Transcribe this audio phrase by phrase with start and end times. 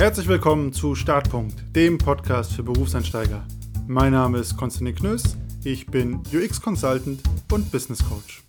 [0.00, 3.44] Herzlich willkommen zu Startpunkt, dem Podcast für Berufseinsteiger.
[3.88, 8.44] Mein Name ist Konstantin Knöss, ich bin UX Consultant und Business Coach.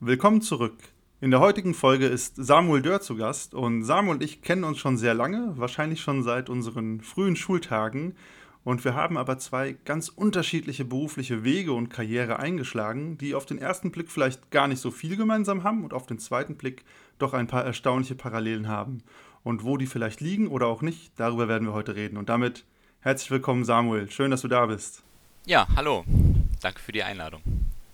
[0.00, 0.74] Willkommen zurück.
[1.20, 4.78] In der heutigen Folge ist Samuel Dörr zu Gast und Samuel und ich kennen uns
[4.78, 8.16] schon sehr lange, wahrscheinlich schon seit unseren frühen Schultagen
[8.64, 13.58] und wir haben aber zwei ganz unterschiedliche berufliche Wege und Karriere eingeschlagen, die auf den
[13.58, 16.84] ersten Blick vielleicht gar nicht so viel gemeinsam haben und auf den zweiten Blick
[17.18, 19.02] doch ein paar erstaunliche Parallelen haben.
[19.42, 22.16] Und wo die vielleicht liegen oder auch nicht, darüber werden wir heute reden.
[22.16, 22.64] Und damit
[23.00, 24.08] herzlich willkommen, Samuel.
[24.10, 25.02] Schön, dass du da bist.
[25.44, 26.04] Ja, hallo.
[26.60, 27.42] Danke für die Einladung.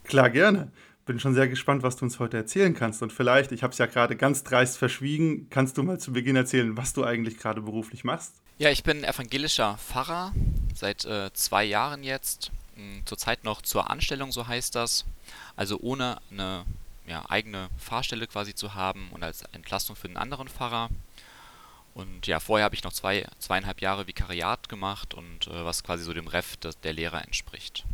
[0.05, 0.71] Klar, gerne.
[1.07, 3.03] Bin schon sehr gespannt, was du uns heute erzählen kannst.
[3.03, 6.37] Und vielleicht, ich habe es ja gerade ganz dreist verschwiegen, kannst du mal zu Beginn
[6.37, 8.35] erzählen, was du eigentlich gerade beruflich machst?
[8.59, 10.33] Ja, ich bin evangelischer Pfarrer,
[10.79, 12.51] seit äh, zwei Jahren jetzt.
[12.77, 15.05] Hm, zurzeit noch zur Anstellung, so heißt das.
[15.57, 16.65] Also ohne eine
[17.07, 20.91] ja, eigene Fahrstelle quasi zu haben und als Entlastung für einen anderen Pfarrer.
[21.95, 26.05] Und ja, vorher habe ich noch zwei, zweieinhalb Jahre Vikariat gemacht und äh, was quasi
[26.05, 27.85] so dem Ref des, der Lehrer entspricht.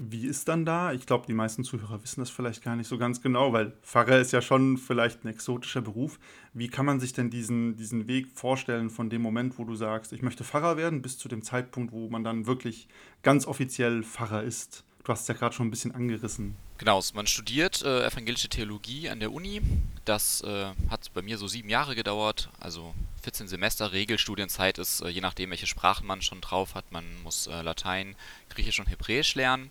[0.00, 0.92] Wie ist dann da?
[0.92, 4.20] Ich glaube, die meisten Zuhörer wissen das vielleicht gar nicht so ganz genau, weil Pfarrer
[4.20, 6.20] ist ja schon vielleicht ein exotischer Beruf.
[6.54, 10.12] Wie kann man sich denn diesen, diesen Weg vorstellen von dem Moment, wo du sagst,
[10.12, 12.86] ich möchte Pfarrer werden, bis zu dem Zeitpunkt, wo man dann wirklich
[13.24, 14.84] ganz offiziell Pfarrer ist?
[15.08, 16.54] Du hast es ja gerade schon ein bisschen angerissen.
[16.76, 19.62] Genau, man studiert äh, evangelische Theologie an der Uni.
[20.04, 23.92] Das äh, hat bei mir so sieben Jahre gedauert, also 14 Semester.
[23.92, 26.92] Regelstudienzeit ist, äh, je nachdem, welche Sprachen man schon drauf hat.
[26.92, 28.16] Man muss äh, Latein,
[28.50, 29.70] Griechisch und Hebräisch lernen.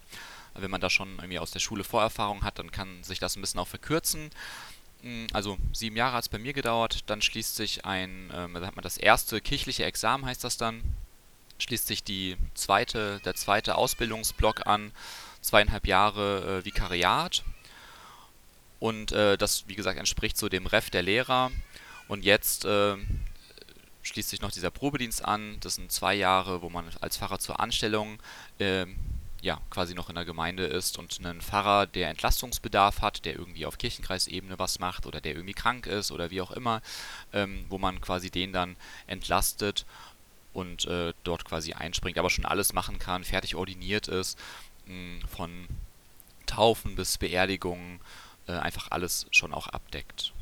[0.56, 3.42] Wenn man da schon irgendwie aus der Schule Vorerfahrung hat, dann kann sich das ein
[3.42, 4.32] bisschen auch verkürzen.
[5.04, 7.02] Hm, also sieben Jahre hat es bei mir gedauert.
[7.12, 10.82] Dann schließt sich ein, äh, hat man das erste kirchliche Examen, heißt das dann.
[11.60, 14.92] Schließt sich die zweite, der zweite Ausbildungsblock an
[15.48, 17.44] zweieinhalb Jahre äh, Vikariat.
[18.80, 21.52] Und äh, das, wie gesagt, entspricht so dem Ref der Lehrer.
[22.08, 22.96] Und jetzt äh,
[24.04, 25.58] schließt sich noch dieser Probedienst an.
[25.62, 28.20] Das sind zwei Jahre, wo man als Pfarrer zur Anstellung
[28.60, 28.86] äh,
[29.42, 33.66] ja, quasi noch in der Gemeinde ist und einen Pfarrer, der Entlastungsbedarf hat, der irgendwie
[33.66, 36.82] auf Kirchenkreisebene was macht oder der irgendwie krank ist oder wie auch immer,
[37.34, 38.76] ähm, wo man quasi den dann
[39.06, 39.86] entlastet
[40.54, 44.40] und äh, dort quasi einspringt, aber schon alles machen kann, fertig ordiniert ist
[45.28, 45.68] von
[46.46, 48.00] Taufen bis Beerdigungen
[48.48, 50.34] äh, einfach alles schon auch abdeckt.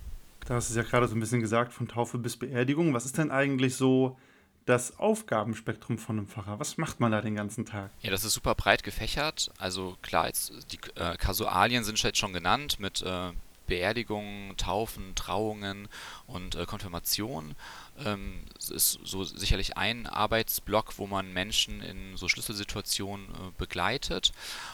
[0.46, 2.94] Da hast du es ja gerade so ein bisschen gesagt, von Taufe bis Beerdigung.
[2.94, 4.18] Was ist denn eigentlich so
[4.66, 6.60] das Aufgabenspektrum von einem Pfarrer?
[6.60, 7.92] Was macht man da den ganzen Tag?
[8.02, 9.52] Ja, das ist super breit gefächert.
[9.58, 13.32] Also klar, jetzt, die äh, Kasualien sind jetzt schon genannt mit äh,
[13.68, 15.88] Beerdigungen, Taufen, Trauungen
[16.28, 17.56] und äh, Konfirmation
[18.04, 24.32] ähm, ist so sicherlich ein Arbeitsblock, wo man Menschen in so Schlüsselsituationen äh, begleitet.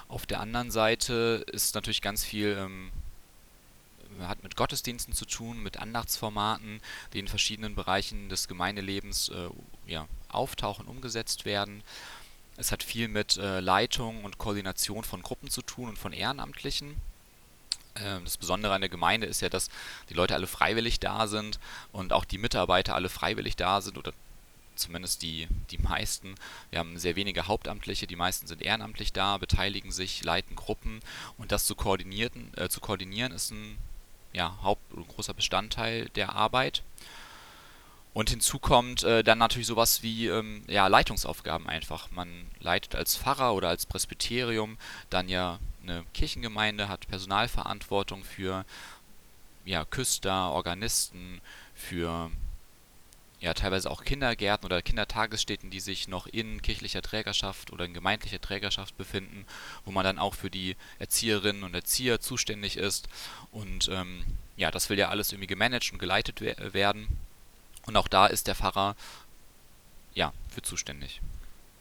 [0.07, 2.91] Auf der anderen Seite ist natürlich ganz viel ähm,
[4.19, 6.81] hat mit Gottesdiensten zu tun, mit Andachtsformaten,
[7.13, 9.49] die in verschiedenen Bereichen des Gemeindelebens äh,
[9.87, 11.83] ja, auftauchen, umgesetzt werden.
[12.57, 16.95] Es hat viel mit äh, Leitung und Koordination von Gruppen zu tun und von Ehrenamtlichen.
[17.95, 19.69] Ähm, das Besondere an der Gemeinde ist ja, dass
[20.09, 21.59] die Leute alle freiwillig da sind
[21.91, 24.13] und auch die Mitarbeiter alle freiwillig da sind oder
[24.75, 26.35] zumindest die, die meisten.
[26.69, 31.01] Wir haben sehr wenige Hauptamtliche, die meisten sind ehrenamtlich da, beteiligen sich, leiten Gruppen
[31.37, 33.77] und das zu koordinieren, äh, zu koordinieren ist ein
[34.33, 36.83] ja, Haupt- großer Bestandteil der Arbeit.
[38.13, 42.11] Und hinzu kommt äh, dann natürlich sowas wie ähm, ja, Leitungsaufgaben einfach.
[42.11, 44.77] Man leitet als Pfarrer oder als Presbyterium
[45.09, 48.65] dann ja eine Kirchengemeinde, hat Personalverantwortung für
[49.63, 51.39] ja, Küster, Organisten,
[51.73, 52.31] für
[53.39, 58.39] ja, teilweise auch Kindergärten oder Kindertagesstätten, die sich noch in kirchlicher Trägerschaft oder in gemeindlicher
[58.39, 59.45] Trägerschaft befinden,
[59.83, 63.07] wo man dann auch für die Erzieherinnen und Erzieher zuständig ist.
[63.51, 64.23] Und ähm,
[64.57, 67.07] ja, das will ja alles irgendwie gemanagt und geleitet we werden.
[67.91, 68.95] Und auch da ist der Pfarrer
[70.13, 71.21] ja für zuständig.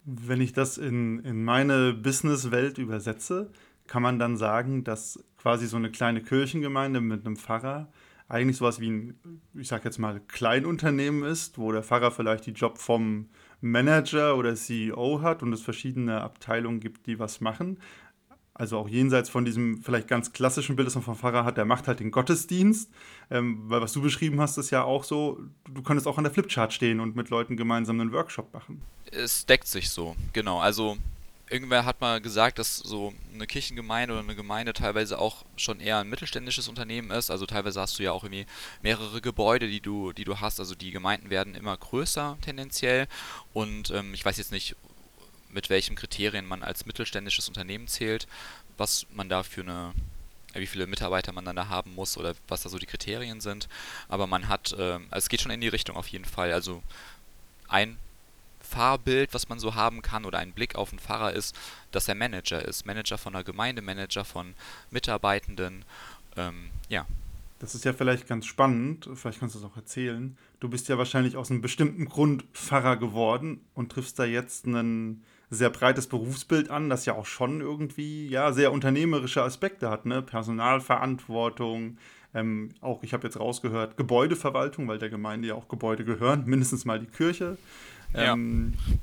[0.04, 3.48] Wenn ich das in, in meine Businesswelt übersetze,
[3.86, 7.86] kann man dann sagen, dass quasi so eine kleine Kirchengemeinde mit einem Pfarrer
[8.28, 9.20] eigentlich sowas wie ein,
[9.54, 13.28] ich sag jetzt mal, Kleinunternehmen ist, wo der Pfarrer vielleicht die Job vom
[13.60, 17.78] Manager oder CEO hat und es verschiedene Abteilungen gibt, die was machen
[18.54, 21.64] also auch jenseits von diesem vielleicht ganz klassischen Bild, das man vom Pfarrer hat, der
[21.64, 22.90] macht halt den Gottesdienst.
[23.30, 25.40] Ähm, weil was du beschrieben hast, ist ja auch so,
[25.72, 28.82] du könntest auch an der Flipchart stehen und mit Leuten gemeinsam einen Workshop machen.
[29.10, 30.60] Es deckt sich so, genau.
[30.60, 30.98] Also
[31.50, 35.98] irgendwer hat mal gesagt, dass so eine Kirchengemeinde oder eine Gemeinde teilweise auch schon eher
[35.98, 37.30] ein mittelständisches Unternehmen ist.
[37.30, 38.46] Also teilweise hast du ja auch irgendwie
[38.82, 40.60] mehrere Gebäude, die du, die du hast.
[40.60, 43.08] Also die Gemeinden werden immer größer tendenziell.
[43.52, 44.76] Und ähm, ich weiß jetzt nicht,
[45.52, 48.26] mit welchen Kriterien man als mittelständisches Unternehmen zählt,
[48.76, 49.92] was man da für eine
[50.54, 53.68] wie viele Mitarbeiter man dann da haben muss oder was da so die Kriterien sind.
[54.08, 56.52] Aber man hat, äh, also es geht schon in die Richtung auf jeden Fall.
[56.52, 56.82] Also
[57.68, 57.98] ein
[58.60, 61.56] Fahrbild, was man so haben kann oder ein Blick auf einen Fahrer ist,
[61.92, 62.86] dass er Manager ist.
[62.86, 64.54] Manager von einer Gemeinde, Manager von
[64.90, 65.84] Mitarbeitenden.
[66.36, 67.06] Ähm, ja.
[67.58, 70.36] Das ist ja vielleicht ganz spannend, vielleicht kannst du es auch erzählen.
[70.60, 75.22] Du bist ja wahrscheinlich aus einem bestimmten Grund Pfarrer geworden und triffst da jetzt einen
[75.50, 80.22] sehr breites Berufsbild an, das ja auch schon irgendwie ja sehr unternehmerische Aspekte hat, ne?
[80.22, 81.98] Personalverantwortung,
[82.34, 86.84] ähm, auch ich habe jetzt rausgehört Gebäudeverwaltung, weil der Gemeinde ja auch Gebäude gehören, mindestens
[86.84, 87.58] mal die Kirche.
[88.14, 88.96] Ähm, ja.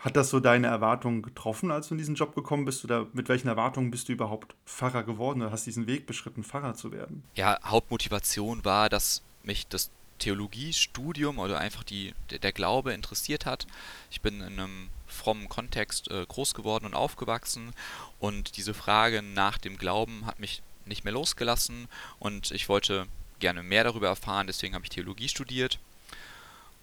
[0.00, 2.84] Hat das so deine Erwartungen getroffen, als du in diesen Job gekommen bist?
[2.84, 6.74] Oder mit welchen Erwartungen bist du überhaupt Pfarrer geworden oder hast diesen Weg beschritten, Pfarrer
[6.74, 7.22] zu werden?
[7.36, 13.68] Ja, Hauptmotivation war, dass mich das Theologiestudium oder einfach die, der, der Glaube interessiert hat.
[14.10, 17.72] Ich bin in einem frommen Kontext äh, groß geworden und aufgewachsen.
[18.18, 21.88] Und diese Frage nach dem Glauben hat mich nicht mehr losgelassen.
[22.18, 23.06] Und ich wollte
[23.38, 25.78] gerne mehr darüber erfahren, deswegen habe ich Theologie studiert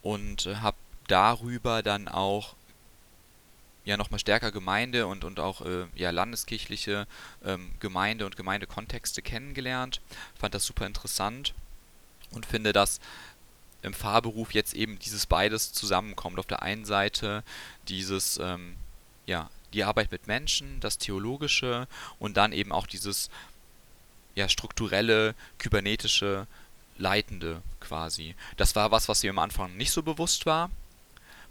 [0.02, 0.78] und äh, habe
[1.08, 2.56] darüber dann auch
[3.86, 7.08] ja nochmal stärker Gemeinde und, und auch äh, ja, landeskirchliche
[7.44, 10.02] ähm, Gemeinde und Gemeindekontexte kennengelernt,
[10.38, 11.54] fand das super interessant
[12.32, 13.00] und finde, dass
[13.82, 16.40] im Fahrberuf jetzt eben dieses beides zusammenkommt.
[16.40, 17.44] Auf der einen Seite
[17.88, 18.76] dieses, ähm,
[19.26, 21.88] ja, die Arbeit mit Menschen, das Theologische
[22.18, 23.30] und dann eben auch dieses
[24.36, 26.48] ja, strukturelle, kybernetische,
[26.98, 28.36] leitende quasi.
[28.58, 30.70] Das war was, was mir am Anfang nicht so bewusst war,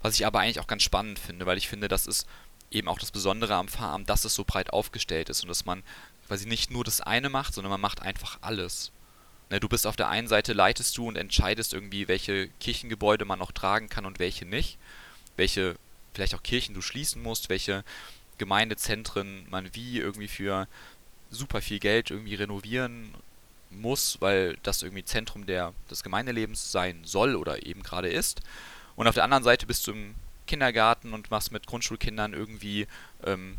[0.01, 2.27] was ich aber eigentlich auch ganz spannend finde, weil ich finde, das ist
[2.71, 5.83] eben auch das Besondere am Fahramt, dass es so breit aufgestellt ist und dass man
[6.27, 8.91] quasi nicht nur das eine macht, sondern man macht einfach alles.
[9.49, 13.39] Ne, du bist auf der einen Seite, leitest du und entscheidest irgendwie, welche Kirchengebäude man
[13.39, 14.77] noch tragen kann und welche nicht.
[15.37, 15.75] Welche
[16.13, 17.83] vielleicht auch Kirchen du schließen musst, welche
[18.37, 20.67] Gemeindezentren man wie irgendwie für
[21.31, 23.13] super viel Geld irgendwie renovieren
[23.69, 28.41] muss, weil das irgendwie Zentrum der, des Gemeindelebens sein soll oder eben gerade ist.
[28.95, 30.15] Und auf der anderen Seite bist du im
[30.47, 32.87] Kindergarten und machst mit Grundschulkindern irgendwie
[33.23, 33.57] ähm,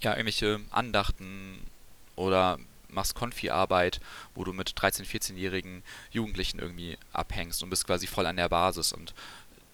[0.00, 1.58] ja, irgendwelche Andachten
[2.16, 2.58] oder
[2.94, 4.00] machst Konfi-Arbeit,
[4.34, 8.92] wo du mit 13-, 14-jährigen Jugendlichen irgendwie abhängst und bist quasi voll an der Basis.
[8.92, 9.14] Und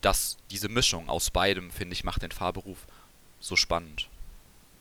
[0.01, 2.87] das, diese Mischung aus beidem, finde ich, macht den Fahrberuf
[3.39, 4.09] so spannend.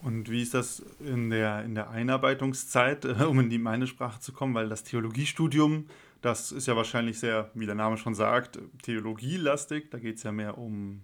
[0.02, 4.32] Und wie ist das in der, in der Einarbeitungszeit, um in die meine Sprache zu
[4.32, 4.54] kommen?
[4.54, 5.88] Weil das Theologiestudium,
[6.22, 9.90] das ist ja wahrscheinlich sehr, wie der Name schon sagt, theologielastig.
[9.92, 11.02] Da geht es ja mehr um,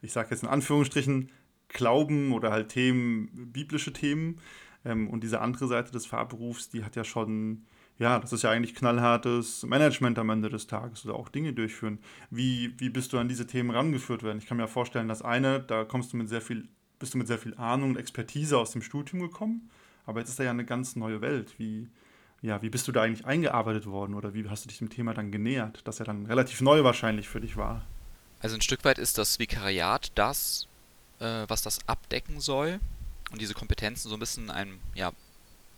[0.00, 1.30] ich sage jetzt in Anführungsstrichen,
[1.68, 4.40] Glauben oder halt Themen, biblische Themen.
[4.84, 7.64] Ähm, und diese andere Seite des Fahrberufs, die hat ja schon,
[7.98, 11.98] ja, das ist ja eigentlich knallhartes Management am Ende des Tages oder auch Dinge durchführen.
[12.30, 14.38] Wie, wie bist du an diese Themen rangeführt werden?
[14.38, 16.68] Ich kann mir vorstellen, das eine, da kommst du mit sehr viel,
[16.98, 19.70] bist du mit sehr viel Ahnung und Expertise aus dem Studium gekommen,
[20.06, 21.58] aber jetzt ist da ja eine ganz neue Welt.
[21.58, 21.88] Wie,
[22.40, 25.12] ja, wie bist du da eigentlich eingearbeitet worden oder wie hast du dich dem Thema
[25.12, 27.84] dann genähert, das ja dann relativ neu wahrscheinlich für dich war?
[28.40, 30.66] Also ein Stück weit ist das Vikariat das,
[31.18, 32.80] äh, was das abdecken soll
[33.30, 35.12] und diese Kompetenzen so ein bisschen einem ja,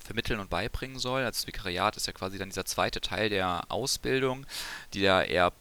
[0.02, 1.24] vermitteln und beibringen soll.
[1.24, 4.46] Als Vikariat ist ja quasi dann dieser zweite Teil der Ausbildung,
[4.94, 5.52] der eher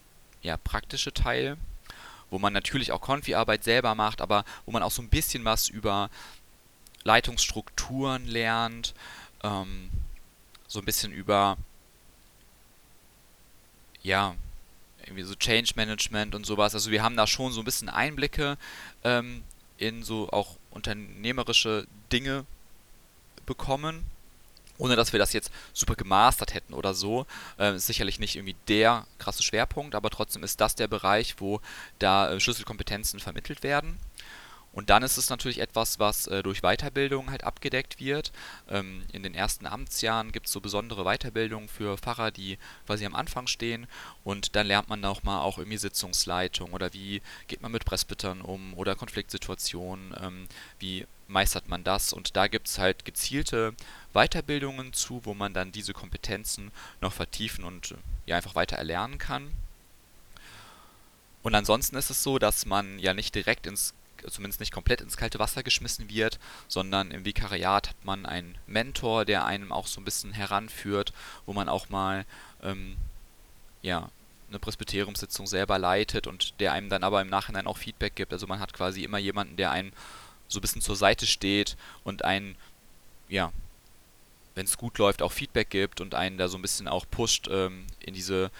[0.42, 1.56] ja, praktische Teil,
[2.30, 5.68] wo man natürlich auch Konfi-Arbeit selber macht, aber wo man auch so ein bisschen was
[5.68, 6.10] über
[7.04, 8.94] Leitungsstrukturen lernt,
[9.42, 9.90] ähm,
[10.66, 11.56] so ein bisschen über
[14.02, 14.34] ja,
[15.04, 16.74] irgendwie so Change Management und sowas.
[16.74, 18.56] Also wir haben da schon so ein bisschen Einblicke
[19.04, 19.42] ähm,
[19.78, 22.44] in so auch unternehmerische Dinge
[23.46, 24.04] bekommen,
[24.78, 27.26] ohne dass wir das jetzt super gemastert hätten oder so.
[27.58, 31.60] Äh, ist sicherlich nicht irgendwie der krasse Schwerpunkt, aber trotzdem ist das der Bereich, wo
[31.98, 33.98] da äh, Schlüsselkompetenzen vermittelt werden.
[34.72, 38.32] Und dann ist es natürlich etwas, was äh, durch Weiterbildung halt abgedeckt wird.
[38.70, 43.14] Ähm, in den ersten Amtsjahren gibt es so besondere Weiterbildungen für Pfarrer, die quasi am
[43.14, 43.86] Anfang stehen.
[44.24, 48.72] Und dann lernt man nochmal auch irgendwie Sitzungsleitung oder wie geht man mit Presbytern um
[48.74, 50.48] oder Konfliktsituationen, ähm,
[50.78, 52.14] wie meistert man das.
[52.14, 53.74] Und da gibt es halt gezielte
[54.14, 59.18] Weiterbildungen zu, wo man dann diese Kompetenzen noch vertiefen und äh, ja einfach weiter erlernen
[59.18, 59.50] kann.
[61.42, 63.94] Und ansonsten ist es so, dass man ja nicht direkt ins
[64.30, 66.38] zumindest nicht komplett ins kalte Wasser geschmissen wird,
[66.68, 71.12] sondern im Vikariat hat man einen Mentor, der einem auch so ein bisschen heranführt,
[71.46, 72.24] wo man auch mal
[72.62, 72.96] ähm,
[73.82, 74.10] ja,
[74.48, 78.32] eine Presbyteriumssitzung selber leitet und der einem dann aber im Nachhinein auch Feedback gibt.
[78.32, 79.92] Also man hat quasi immer jemanden, der einem
[80.48, 82.56] so ein bisschen zur Seite steht und einen,
[83.28, 83.52] ja,
[84.54, 87.48] wenn es gut läuft, auch Feedback gibt und einen da so ein bisschen auch pusht
[87.50, 88.50] ähm, in diese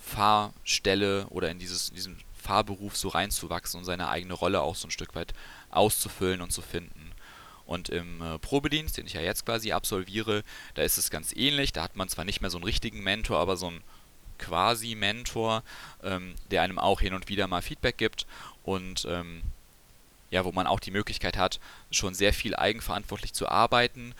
[0.00, 4.90] Fahrstelle oder in dieses, diesen Fahrberuf so reinzuwachsen und seine eigene Rolle auch so ein
[4.90, 5.32] Stück weit
[5.70, 7.12] auszufüllen und zu finden.
[7.64, 10.42] Und im äh, Probedienst, den ich ja jetzt quasi absolviere,
[10.74, 11.72] da ist es ganz ähnlich.
[11.72, 13.82] Da hat man zwar nicht mehr so einen richtigen Mentor, aber so einen
[14.38, 15.62] quasi Mentor,
[16.02, 18.26] ähm, der einem auch hin und wieder mal Feedback gibt
[18.64, 19.42] und ähm,
[20.30, 24.14] ja, wo man auch die Möglichkeit hat, schon sehr viel eigenverantwortlich zu arbeiten,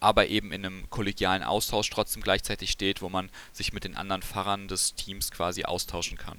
[0.00, 4.22] aber eben in einem kollegialen Austausch trotzdem gleichzeitig steht, wo man sich mit den anderen
[4.22, 6.38] Fahrern des Teams quasi austauschen kann.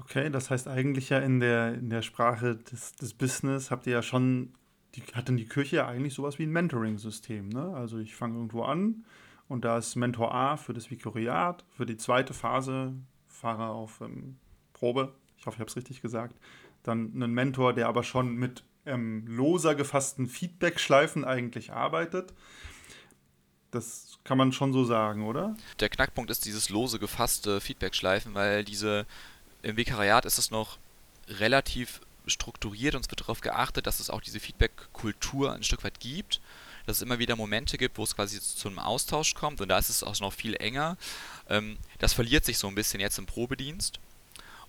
[0.00, 3.94] Okay, das heißt eigentlich ja in der, in der Sprache des, des Business habt ihr
[3.94, 4.52] ja schon,
[4.94, 7.72] die, hat denn die Kirche ja eigentlich sowas wie ein Mentoring-System, ne?
[7.74, 9.04] Also ich fange irgendwo an
[9.48, 12.92] und da ist Mentor A für das Vikariat, für die zweite Phase,
[13.26, 14.36] Fahrer auf ähm,
[14.74, 16.36] Probe, ich hoffe, ich habe es richtig gesagt,
[16.82, 22.32] dann einen Mentor, der aber schon mit ähm, loser gefassten Feedback-Schleifen eigentlich arbeitet.
[23.70, 25.56] Das kann man schon so sagen, oder?
[25.80, 29.06] Der Knackpunkt ist dieses lose gefasste Feedback-Schleifen, weil diese
[29.62, 30.78] im Vikariat ist es noch
[31.28, 36.00] relativ strukturiert und es wird darauf geachtet, dass es auch diese Feedback-Kultur ein Stück weit
[36.00, 36.40] gibt,
[36.86, 39.78] dass es immer wieder Momente gibt, wo es quasi zu einem Austausch kommt und da
[39.78, 40.96] ist es auch noch viel enger.
[41.48, 44.00] Ähm, das verliert sich so ein bisschen jetzt im Probedienst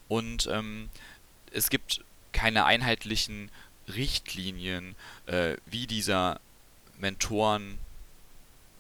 [0.08, 0.90] und ähm,
[1.52, 3.50] es gibt keine einheitlichen
[3.88, 6.40] Richtlinien, äh, wie dieser
[7.00, 7.80] Mentoren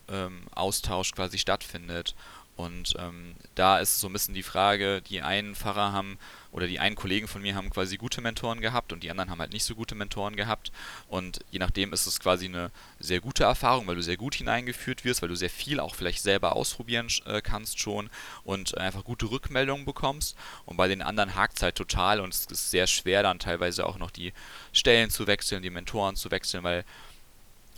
[0.09, 2.15] ähm, Austausch quasi stattfindet.
[2.57, 6.17] Und ähm, da ist so ein bisschen die Frage, die einen Pfarrer haben
[6.51, 9.39] oder die einen Kollegen von mir haben quasi gute Mentoren gehabt und die anderen haben
[9.39, 10.71] halt nicht so gute Mentoren gehabt.
[11.07, 15.05] Und je nachdem ist es quasi eine sehr gute Erfahrung, weil du sehr gut hineingeführt
[15.05, 18.09] wirst, weil du sehr viel auch vielleicht selber ausprobieren äh, kannst schon
[18.43, 20.35] und einfach gute Rückmeldungen bekommst.
[20.65, 23.85] Und bei den anderen hakt es halt total und es ist sehr schwer dann teilweise
[23.85, 24.33] auch noch die
[24.73, 26.85] Stellen zu wechseln, die Mentoren zu wechseln, weil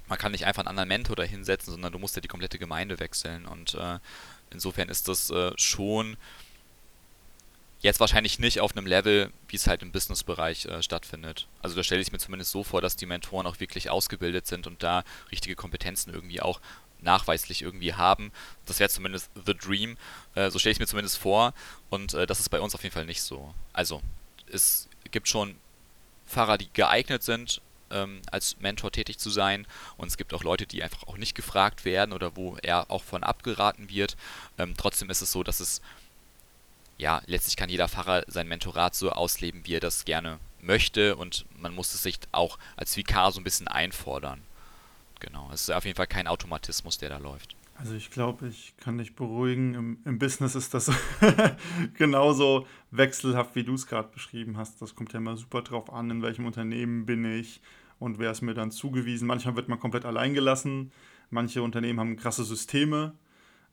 [0.10, 2.58] man kann nicht einfach einen anderen Mentor da hinsetzen, sondern du musst ja die komplette
[2.58, 3.46] Gemeinde wechseln.
[3.46, 4.00] Und äh,
[4.52, 6.18] insofern ist das äh, schon
[7.82, 11.48] jetzt wahrscheinlich nicht auf einem Level, wie es halt im Businessbereich äh, stattfindet.
[11.62, 14.68] Also da stelle ich mir zumindest so vor, dass die Mentoren auch wirklich ausgebildet sind
[14.68, 16.60] und da richtige Kompetenzen irgendwie auch
[17.02, 18.32] nachweislich irgendwie haben.
[18.66, 19.98] Das wäre zumindest the dream.
[20.36, 21.54] Äh, so stelle ich mir zumindest vor.
[21.90, 23.54] Und äh, das ist bei uns auf jeden Fall nicht so.
[23.72, 24.02] Also
[24.52, 25.56] es gibt schon
[26.26, 29.68] Fahrer, die geeignet sind, ähm, als Mentor tätig zu sein.
[29.98, 33.04] Und es gibt auch Leute, die einfach auch nicht gefragt werden oder wo er auch
[33.04, 34.18] von abgeraten wird.
[34.58, 35.82] Ähm, trotzdem ist es so, dass es,
[36.98, 41.16] ja, letztlich kann jeder Pfarrer sein Mentorat so ausleben, wie er das gerne möchte.
[41.16, 44.42] Und man muss es sich auch als Vikar so ein bisschen einfordern.
[45.20, 47.56] Genau, es ist auf jeden Fall kein Automatismus, der da läuft.
[47.80, 49.74] Also ich glaube, ich kann dich beruhigen.
[49.74, 50.92] Im, im Business ist das
[51.98, 54.82] genauso wechselhaft, wie du es gerade beschrieben hast.
[54.82, 57.62] Das kommt ja immer super drauf an, in welchem Unternehmen bin ich
[58.00, 59.28] und wer ist mir dann zugewiesen.
[59.28, 60.92] Manchmal wird man komplett allein gelassen.
[61.30, 63.14] Manche Unternehmen haben krasse Systeme,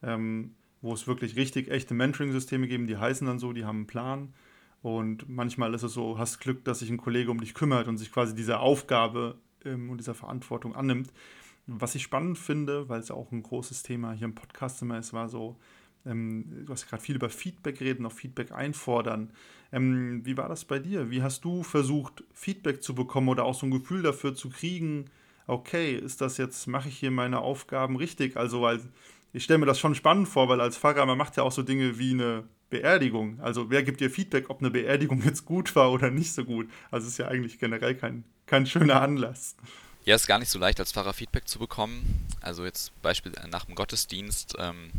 [0.02, 2.86] ähm, wo es wirklich richtig echte Mentoring-Systeme geben.
[2.86, 4.34] Die heißen dann so, die haben einen Plan.
[4.82, 7.96] Und manchmal ist es so, hast Glück, dass sich ein Kollege um dich kümmert und
[7.96, 11.12] sich quasi dieser Aufgabe ähm, und dieser Verantwortung annimmt.
[11.66, 15.12] Was ich spannend finde, weil es auch ein großes Thema hier im Podcast immer ist,
[15.12, 15.56] war so,
[16.04, 19.30] ähm, du hast gerade viel über Feedback reden, auch Feedback einfordern.
[19.72, 21.10] Ähm, wie war das bei dir?
[21.10, 25.06] Wie hast du versucht, Feedback zu bekommen oder auch so ein Gefühl dafür zu kriegen,
[25.46, 28.36] okay, ist das jetzt, mache ich hier meine Aufgaben richtig?
[28.36, 28.80] Also, weil
[29.32, 31.62] ich stelle mir das schon spannend vor, weil als Pfarrer, man macht ja auch so
[31.62, 33.40] Dinge wie eine Beerdigung.
[33.40, 36.68] Also, wer gibt dir Feedback, ob eine Beerdigung jetzt gut war oder nicht so gut?
[36.90, 39.56] Also, ist ja eigentlich generell kein, kein schöner Anlass.
[40.06, 42.24] Ja, ist gar nicht so leicht, als Pfarrer Feedback zu bekommen.
[42.40, 44.92] Also jetzt Beispiel äh, nach dem Gottesdienst ähm,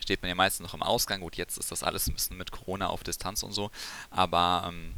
[0.00, 1.20] steht man ja meistens noch im Ausgang.
[1.20, 3.70] Gut, jetzt ist das alles ein bisschen mit Corona auf Distanz und so.
[4.10, 4.94] Aber ähm,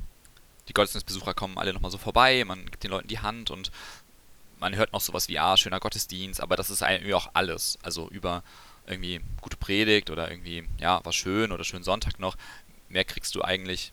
[0.68, 3.70] die Gottesdienstbesucher kommen alle nochmal so vorbei, man gibt den Leuten die Hand und
[4.58, 7.78] man hört noch sowas wie, ah, schöner Gottesdienst, aber das ist irgendwie auch alles.
[7.82, 8.42] Also über
[8.86, 12.36] irgendwie gute Predigt oder irgendwie, ja, war schön oder schönen Sonntag noch.
[12.88, 13.92] Mehr kriegst du eigentlich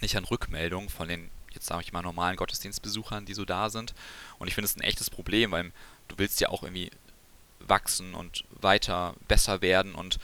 [0.00, 3.94] nicht an Rückmeldung von den jetzt sage ich mal normalen Gottesdienstbesuchern, die so da sind.
[4.38, 5.72] Und ich finde es ein echtes Problem, weil
[6.08, 6.90] du willst ja auch irgendwie
[7.68, 10.18] wachsen und weiter besser werden und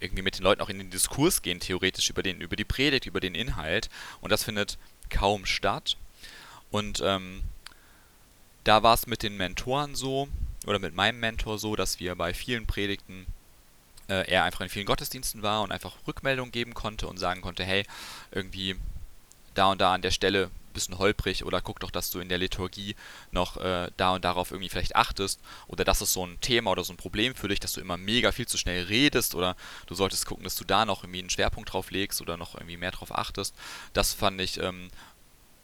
[0.00, 3.06] irgendwie mit den Leuten auch in den Diskurs gehen, theoretisch über, den, über die Predigt,
[3.06, 3.88] über den Inhalt.
[4.20, 4.78] Und das findet
[5.08, 5.96] kaum statt.
[6.70, 7.42] Und ähm,
[8.64, 10.28] da war es mit den Mentoren so,
[10.66, 13.26] oder mit meinem Mentor so, dass wir bei vielen Predigten
[14.08, 17.64] äh, er einfach in vielen Gottesdiensten war und einfach Rückmeldung geben konnte und sagen konnte,
[17.64, 17.84] hey,
[18.30, 18.76] irgendwie
[19.54, 22.38] da und da an der Stelle bisschen holprig oder guck doch, dass du in der
[22.38, 22.94] Liturgie
[23.30, 26.84] noch äh, da und darauf irgendwie vielleicht achtest oder das ist so ein Thema oder
[26.84, 29.94] so ein Problem für dich, dass du immer mega viel zu schnell redest oder du
[29.94, 32.90] solltest gucken, dass du da noch irgendwie einen Schwerpunkt drauf legst oder noch irgendwie mehr
[32.90, 33.54] drauf achtest.
[33.94, 34.90] Das fand ich ähm,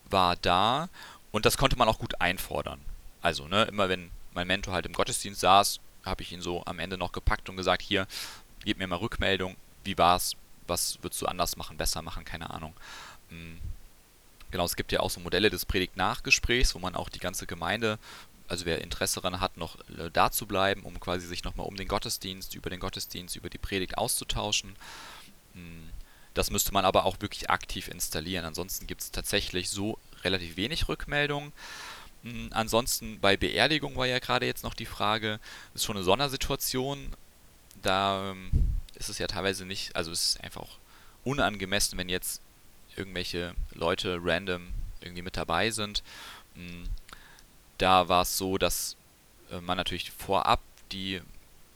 [0.09, 0.88] war da
[1.33, 2.81] und das konnte man auch gut einfordern.
[3.23, 6.79] Also, ne, immer wenn mein Mentor halt im Gottesdienst saß, habe ich ihn so am
[6.79, 8.07] Ende noch gepackt und gesagt, hier,
[8.64, 10.35] gib mir mal Rückmeldung, wie war's,
[10.67, 12.75] was würdest du anders machen, besser machen, keine Ahnung.
[13.29, 13.61] Hm
[14.50, 17.99] Genau, es gibt ja auch so Modelle des Predigt-Nachgesprächs, wo man auch die ganze Gemeinde
[18.50, 21.76] also wer Interesse daran hat, noch äh, da zu bleiben, um quasi sich nochmal um
[21.76, 24.75] den Gottesdienst, über den Gottesdienst, über die Predigt auszutauschen.
[25.54, 25.88] Hm,
[26.35, 28.45] das müsste man aber auch wirklich aktiv installieren.
[28.45, 31.52] Ansonsten gibt es tatsächlich so relativ wenig Rückmeldungen.
[32.25, 35.38] Hm, ansonsten bei Beerdigung war ja gerade jetzt noch die Frage,
[35.75, 37.14] ist schon eine Sondersituation.
[37.83, 38.50] Da ähm,
[38.97, 40.78] ist es ja teilweise nicht, also es ist einfach auch
[41.23, 42.42] unangemessen, wenn jetzt
[43.00, 44.69] irgendwelche Leute random
[45.00, 46.02] irgendwie mit dabei sind.
[46.54, 46.85] Hm,
[47.78, 48.97] da war es so, dass
[49.50, 50.61] äh, man natürlich vorab
[50.92, 51.21] die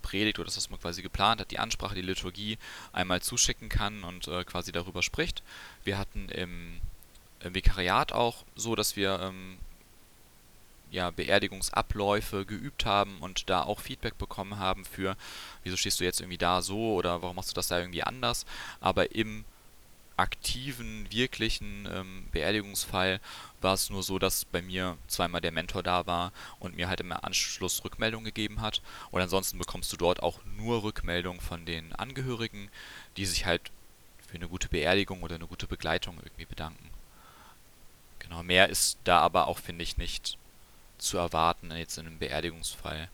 [0.03, 2.59] Predigt oder das, was man quasi geplant hat, die Ansprache, die Liturgie
[2.93, 5.43] einmal zuschicken kann und äh, quasi darüber spricht.
[5.83, 6.81] Wir hatten im,
[7.41, 9.57] im Vikariat auch so, dass wir ähm,
[10.91, 15.17] ja, Beerdigungsabläufe geübt haben und da auch Feedback bekommen haben für,
[15.63, 18.45] wieso stehst du jetzt irgendwie da so oder warum machst du das da irgendwie anders.
[18.81, 19.45] Aber im
[20.17, 23.21] aktiven, wirklichen ähm, Beerdigungsfall
[23.61, 27.01] war es nur so, dass bei mir zweimal der Mentor da war und mir halt
[27.01, 28.81] im Anschluss Rückmeldung gegeben hat.
[29.11, 32.71] Und ansonsten bekommst du dort auch nur Rückmeldung von den Angehörigen,
[33.17, 33.71] die sich halt
[34.27, 36.91] für eine gute Beerdigung oder eine gute Begleitung irgendwie bedanken.
[38.21, 40.39] Genau, mehr ist da aber auch, finde ich, nicht
[40.99, 43.09] zu erwarten jetzt in einem Beerdigungsfall.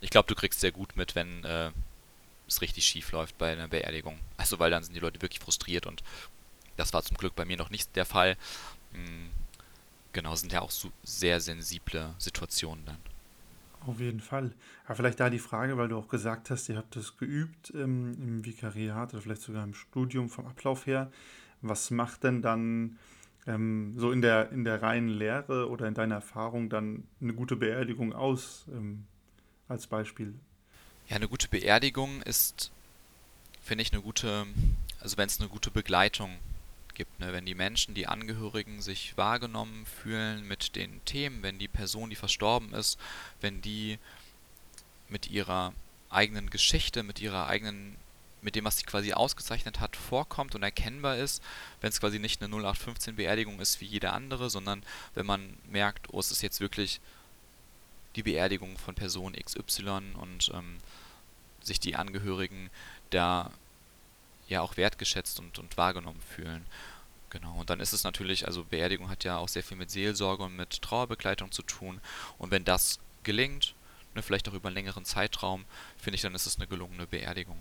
[0.00, 1.70] Ich glaube, du kriegst sehr gut mit, wenn äh,
[2.48, 4.18] es richtig schief läuft bei einer Beerdigung.
[4.36, 6.02] Also weil dann sind die Leute wirklich frustriert und
[6.78, 8.36] das war zum Glück bei mir noch nicht der Fall.
[8.92, 9.30] Hm,
[10.12, 12.98] genau, sind ja auch so sehr sensible Situationen dann.
[13.86, 14.52] Auf jeden Fall.
[14.86, 18.14] Aber vielleicht da die Frage, weil du auch gesagt hast, ihr habt das geübt ähm,
[18.20, 21.10] im Vikariat oder vielleicht sogar im Studium vom Ablauf her.
[21.62, 22.98] Was macht denn dann
[23.46, 27.56] ähm, so in der, in der reinen Lehre oder in deiner Erfahrung dann eine gute
[27.56, 29.04] Beerdigung aus, ähm,
[29.68, 30.34] als Beispiel?
[31.08, 32.70] Ja, eine gute Beerdigung ist,
[33.62, 34.46] finde ich, eine gute,
[35.00, 36.30] also wenn es eine gute Begleitung
[36.98, 37.18] gibt.
[37.20, 37.32] Ne?
[37.32, 42.16] Wenn die Menschen, die Angehörigen sich wahrgenommen fühlen mit den Themen, wenn die Person, die
[42.16, 42.98] verstorben ist,
[43.40, 43.98] wenn die
[45.08, 45.72] mit ihrer
[46.10, 47.96] eigenen Geschichte, mit ihrer eigenen,
[48.42, 51.42] mit dem, was sie quasi ausgezeichnet hat, vorkommt und erkennbar ist,
[51.80, 54.82] wenn es quasi nicht eine 0815 Beerdigung ist wie jede andere, sondern
[55.14, 57.00] wenn man merkt, oh, es ist jetzt wirklich
[58.16, 60.78] die Beerdigung von Person XY und ähm,
[61.62, 62.70] sich die Angehörigen
[63.10, 63.52] da
[64.48, 66.64] ja auch wertgeschätzt und, und wahrgenommen fühlen.
[67.30, 70.44] Genau, und dann ist es natürlich, also Beerdigung hat ja auch sehr viel mit Seelsorge
[70.44, 72.00] und mit Trauerbegleitung zu tun.
[72.38, 73.74] Und wenn das gelingt,
[74.14, 75.64] ne, vielleicht auch über einen längeren Zeitraum,
[75.98, 77.58] finde ich, dann ist es eine gelungene Beerdigung.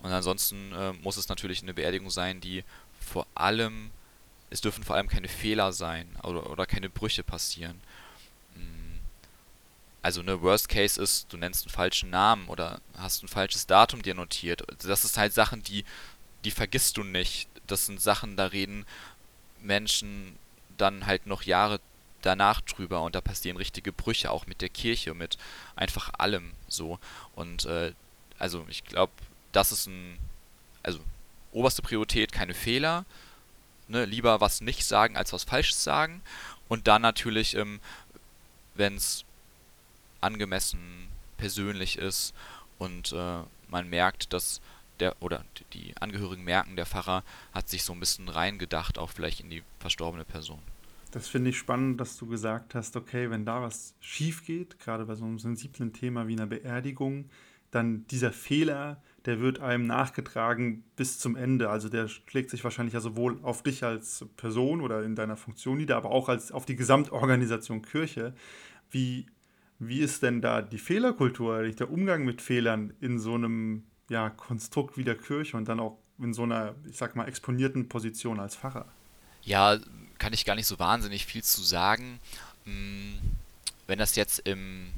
[0.00, 2.62] Und ansonsten äh, muss es natürlich eine Beerdigung sein, die
[3.00, 3.90] vor allem,
[4.50, 7.80] es dürfen vor allem keine Fehler sein oder, oder keine Brüche passieren.
[10.02, 14.02] Also ne, Worst Case ist, du nennst einen falschen Namen oder hast ein falsches Datum
[14.02, 14.62] dir notiert.
[14.86, 15.84] Das ist halt Sachen, die,
[16.44, 18.84] die vergisst du nicht das sind Sachen, da reden
[19.60, 20.36] Menschen
[20.76, 21.80] dann halt noch Jahre
[22.22, 25.38] danach drüber und da passieren richtige Brüche, auch mit der Kirche, mit
[25.76, 26.98] einfach allem so.
[27.34, 27.92] Und äh,
[28.38, 29.12] also ich glaube,
[29.52, 30.18] das ist ein,
[30.82, 30.98] also
[31.52, 33.04] oberste Priorität, keine Fehler,
[33.86, 36.22] ne, lieber was nicht sagen, als was Falsches sagen.
[36.68, 37.80] Und dann natürlich, ähm,
[38.74, 39.24] wenn es
[40.20, 42.34] angemessen persönlich ist
[42.78, 44.60] und äh, man merkt, dass
[45.00, 49.40] der oder die Angehörigen merken, der Pfarrer hat sich so ein bisschen reingedacht, auch vielleicht
[49.40, 50.60] in die verstorbene Person.
[51.10, 55.06] Das finde ich spannend, dass du gesagt hast, okay, wenn da was schief geht, gerade
[55.06, 57.30] bei so einem sensiblen Thema wie einer Beerdigung,
[57.70, 61.70] dann dieser Fehler, der wird einem nachgetragen bis zum Ende.
[61.70, 65.78] Also der schlägt sich wahrscheinlich ja sowohl auf dich als Person oder in deiner Funktion
[65.78, 68.34] nieder, aber auch als auf die Gesamtorganisation Kirche.
[68.90, 69.26] Wie,
[69.78, 74.96] wie ist denn da die Fehlerkultur, der Umgang mit Fehlern in so einem ja, Konstrukt
[74.96, 78.56] wie der Kirche und dann auch in so einer, ich sag mal, exponierten Position als
[78.56, 78.86] Pfarrer?
[79.42, 79.78] Ja,
[80.18, 82.18] kann ich gar nicht so wahnsinnig viel zu sagen.
[82.64, 83.18] Hm,
[83.86, 84.90] wenn das jetzt im.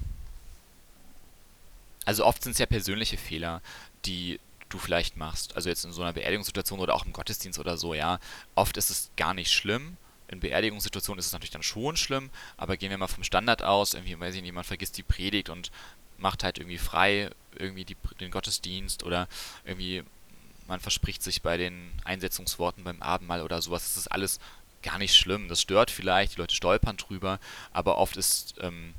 [2.07, 3.61] Also oft sind es ja persönliche Fehler,
[4.07, 4.41] die
[4.71, 5.55] du vielleicht machst.
[5.55, 8.19] Also jetzt in so einer Beerdigungssituation oder auch im Gottesdienst oder so, ja.
[8.55, 9.99] Oft ist es gar nicht schlimm.
[10.31, 13.95] In Beerdigungssituationen ist es natürlich dann schon schlimm, aber gehen wir mal vom Standard aus,
[13.95, 15.71] irgendwie, weiß ich nicht, jemand vergisst die Predigt und
[16.19, 19.27] macht halt irgendwie frei irgendwie die, den Gottesdienst oder
[19.65, 20.05] irgendwie
[20.69, 23.83] man verspricht sich bei den Einsetzungsworten beim Abendmahl oder sowas.
[23.83, 24.39] Das ist alles
[24.83, 25.49] gar nicht schlimm.
[25.49, 27.41] Das stört vielleicht, die Leute stolpern drüber,
[27.73, 28.95] aber oft ist, ähm,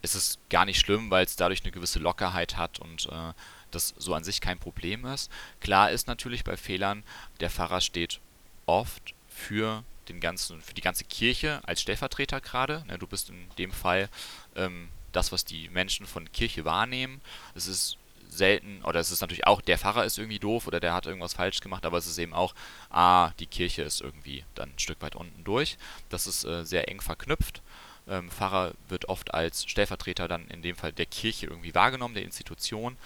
[0.00, 3.32] ist es gar nicht schlimm, weil es dadurch eine gewisse Lockerheit hat und äh,
[3.72, 5.28] das so an sich kein Problem ist.
[5.60, 7.02] Klar ist natürlich bei Fehlern,
[7.40, 8.20] der Pfarrer steht
[8.66, 12.84] oft für den ganzen, für die ganze Kirche als Stellvertreter gerade.
[12.86, 14.08] Ne, du bist in dem Fall
[14.56, 17.20] ähm, das, was die Menschen von Kirche wahrnehmen.
[17.54, 20.92] Es ist selten, oder es ist natürlich auch, der Pfarrer ist irgendwie doof oder der
[20.92, 22.54] hat irgendwas falsch gemacht, aber es ist eben auch,
[22.90, 25.78] ah, die Kirche ist irgendwie dann ein Stück weit unten durch.
[26.08, 27.62] Das ist äh, sehr eng verknüpft.
[28.08, 32.24] Ähm, Pfarrer wird oft als Stellvertreter dann in dem Fall der Kirche irgendwie wahrgenommen, der
[32.24, 32.96] Institution.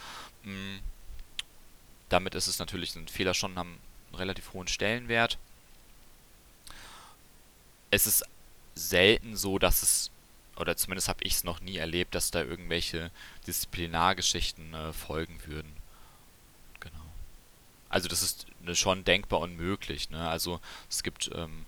[0.43, 0.81] Mhm.
[2.09, 5.39] Damit ist es natürlich, sind Fehler schon haben einen relativ hohen Stellenwert.
[7.91, 8.25] Es ist
[8.75, 10.11] selten so, dass es,
[10.57, 13.11] oder zumindest habe ich es noch nie erlebt, dass da irgendwelche
[13.47, 15.73] Disziplinargeschichten äh, folgen würden.
[16.81, 17.05] Genau.
[17.89, 20.11] Also das ist ne, schon denkbar unmöglich.
[20.11, 20.29] Ne?
[20.29, 21.67] Also es gibt ähm,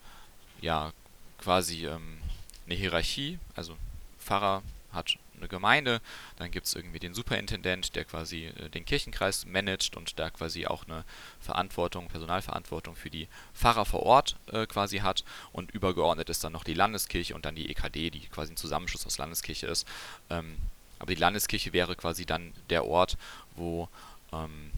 [0.61, 0.93] ja
[1.39, 2.19] quasi ähm,
[2.67, 3.77] eine Hierarchie, also
[4.19, 6.01] Pfarrer hat eine Gemeinde,
[6.37, 10.67] dann gibt es irgendwie den Superintendent, der quasi äh, den Kirchenkreis managt und da quasi
[10.67, 11.05] auch eine
[11.41, 16.65] Verantwortung, Personalverantwortung für die Pfarrer vor Ort äh, quasi hat und übergeordnet ist dann noch
[16.65, 19.87] die Landeskirche und dann die EKD, die quasi ein Zusammenschluss aus Landeskirche ist.
[20.29, 20.57] Ähm,
[20.99, 23.17] aber die Landeskirche wäre quasi dann der Ort,
[23.57, 23.89] wo
[24.33, 24.71] ähm,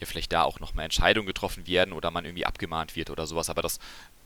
[0.00, 3.50] ja vielleicht da auch nochmal Entscheidungen getroffen werden oder man irgendwie abgemahnt wird oder sowas,
[3.50, 3.78] aber das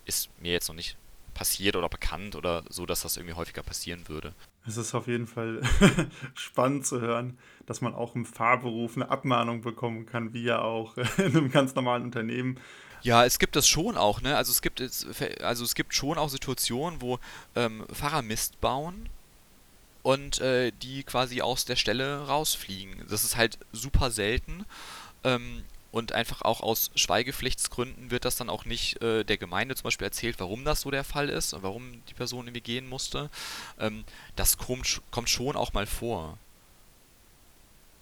[0.05, 0.97] ist mir jetzt noch nicht
[1.35, 4.35] passiert oder bekannt oder so, dass das irgendwie häufiger passieren würde.
[4.67, 5.63] Es ist auf jeden Fall
[6.35, 10.97] spannend zu hören, dass man auch im Fahrberuf eine Abmahnung bekommen kann, wie ja auch
[11.19, 12.59] in einem ganz normalen Unternehmen.
[13.03, 14.37] Ja, es gibt das schon auch, ne?
[14.37, 14.81] Also es gibt
[15.43, 17.19] also es gibt schon auch Situationen, wo
[17.57, 19.09] ähm, Fahrer Mist bauen
[20.03, 23.05] und äh, die quasi aus der Stelle rausfliegen.
[23.09, 24.65] Das ist halt super selten.
[25.25, 29.85] Ähm, und einfach auch aus Schweigepflichtsgründen wird das dann auch nicht äh, der Gemeinde zum
[29.85, 33.31] Beispiel erzählt, warum das so der Fall ist und warum die Person irgendwie gehen musste.
[33.79, 36.39] Ähm, das kommt, kommt schon auch mal vor.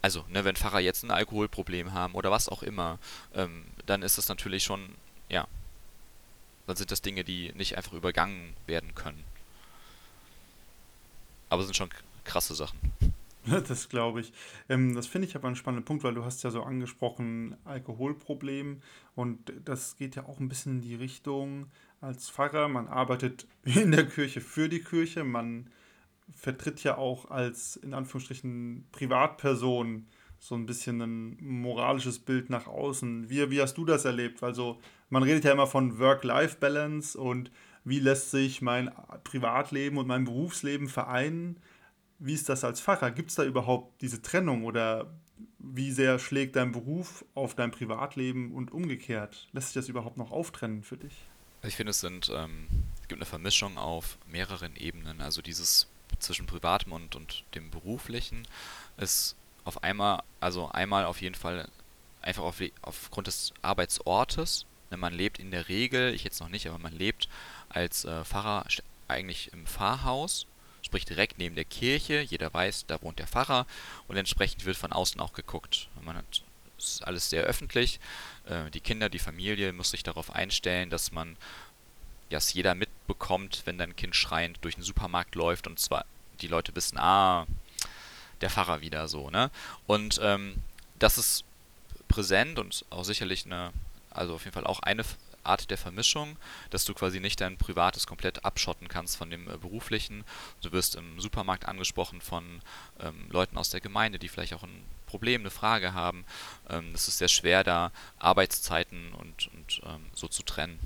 [0.02, 2.98] Also, ne, wenn Pfarrer jetzt ein Alkoholproblem haben oder was auch immer,
[3.34, 4.94] ähm, dann ist das natürlich schon,
[5.28, 5.46] ja,
[6.66, 9.24] dann sind das Dinge, die nicht einfach übergangen werden können.
[11.48, 11.90] Aber sind schon
[12.24, 12.78] krasse Sachen.
[13.68, 14.32] Das glaube ich.
[14.68, 18.80] Ähm, das finde ich aber einen spannenden Punkt, weil du hast ja so angesprochen, Alkoholproblem
[19.14, 21.66] und das geht ja auch ein bisschen in die Richtung
[22.00, 25.68] als Pfarrer, man arbeitet in der Kirche für die Kirche, man
[26.34, 30.06] vertritt ja auch als in Anführungsstrichen Privatperson
[30.38, 33.28] so ein bisschen ein moralisches Bild nach außen.
[33.28, 34.42] Wie, wie hast du das erlebt?
[34.42, 37.50] Also man redet ja immer von Work-Life-Balance und
[37.84, 38.90] wie lässt sich mein
[39.24, 41.60] Privatleben und mein Berufsleben vereinen?
[42.20, 43.10] Wie ist das als Pfarrer?
[43.10, 45.10] Gibt es da überhaupt diese Trennung oder
[45.58, 49.48] wie sehr schlägt dein Beruf auf dein Privatleben und umgekehrt?
[49.52, 51.14] Lässt sich das überhaupt noch auftrennen für dich?
[51.62, 52.68] Ich finde, es sind, ähm,
[53.02, 55.22] es gibt eine Vermischung auf mehreren Ebenen.
[55.22, 58.46] Also dieses zwischen Privatem und, und dem Beruflichen
[58.98, 61.68] ist auf einmal, also einmal auf jeden Fall
[62.20, 64.66] einfach auf, aufgrund des Arbeitsortes.
[64.90, 67.28] Ne, man lebt in der Regel, ich jetzt noch nicht, aber man lebt
[67.70, 68.66] als äh, Pfarrer
[69.08, 70.46] eigentlich im Pfarrhaus
[70.82, 72.20] sprich direkt neben der Kirche.
[72.20, 73.66] Jeder weiß, da wohnt der Pfarrer
[74.08, 75.88] und entsprechend wird von außen auch geguckt.
[76.02, 76.42] Man hat
[76.78, 78.00] es ist alles sehr öffentlich.
[78.46, 81.36] Äh, die Kinder, die Familie muss sich darauf einstellen, dass man
[82.30, 86.04] ja, es jeder mitbekommt, wenn dein Kind schreiend durch den Supermarkt läuft und zwar
[86.40, 87.46] die Leute wissen, ah,
[88.40, 89.50] der Pfarrer wieder so, ne?
[89.86, 90.56] Und ähm,
[90.98, 91.44] das ist
[92.08, 93.72] präsent und auch sicherlich eine,
[94.10, 95.04] also auf jeden Fall auch eine
[95.44, 96.36] Art der Vermischung,
[96.70, 100.24] dass du quasi nicht dein Privates komplett abschotten kannst von dem äh, Beruflichen.
[100.62, 102.60] Du wirst im Supermarkt angesprochen von
[103.00, 106.24] ähm, Leuten aus der Gemeinde, die vielleicht auch ein Problem, eine Frage haben.
[106.68, 110.78] Ähm, es ist sehr schwer, da Arbeitszeiten und, und ähm, so zu trennen.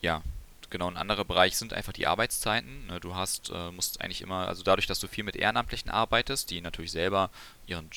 [0.00, 0.22] Ja,
[0.70, 2.86] genau, ein anderer Bereich sind einfach die Arbeitszeiten.
[2.86, 2.98] Ne?
[2.98, 6.60] Du hast, äh, musst eigentlich immer, also dadurch, dass du viel mit Ehrenamtlichen arbeitest, die
[6.60, 7.30] natürlich selber
[7.66, 7.88] ihren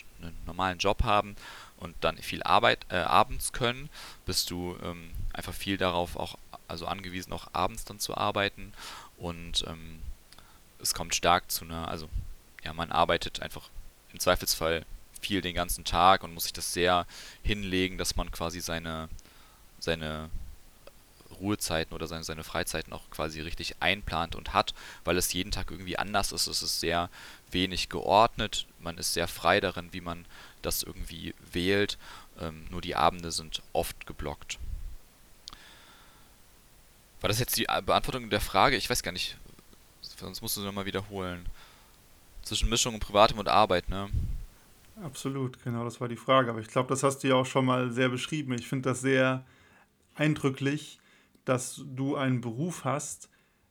[0.45, 1.35] normalen Job haben,
[1.77, 3.89] und dann viel Arbeit äh, abends können,
[4.25, 8.73] bist du ähm, einfach viel darauf auch also angewiesen, auch abends dann zu arbeiten
[9.17, 10.01] und ähm,
[10.81, 12.09] es kommt stark zu einer, also
[12.63, 13.69] ja, man arbeitet einfach
[14.11, 14.85] im Zweifelsfall
[15.21, 17.05] viel den ganzen Tag und muss sich das sehr
[17.43, 19.09] hinlegen, dass man quasi seine,
[19.79, 20.29] seine
[21.39, 25.71] Ruhezeiten oder seine, seine Freizeiten auch quasi richtig einplant und hat, weil es jeden Tag
[25.71, 26.47] irgendwie anders ist.
[26.47, 27.09] Es ist sehr
[27.51, 30.25] wenig geordnet, man ist sehr frei darin, wie man
[30.65, 31.97] das irgendwie wählt.
[32.39, 34.59] Ähm, nur die Abende sind oft geblockt.
[37.21, 38.75] War das jetzt die Beantwortung der Frage?
[38.75, 39.37] Ich weiß gar nicht.
[40.01, 41.45] Sonst musst du es nochmal wiederholen.
[42.43, 44.09] Zwischen Mischung und Privatem und Arbeit, ne?
[45.03, 46.51] Absolut, genau, das war die Frage.
[46.51, 48.53] Aber ich glaube, das hast du ja auch schon mal sehr beschrieben.
[48.53, 49.43] Ich finde das sehr
[50.13, 50.99] eindrücklich,
[51.43, 53.29] dass du einen Beruf hast,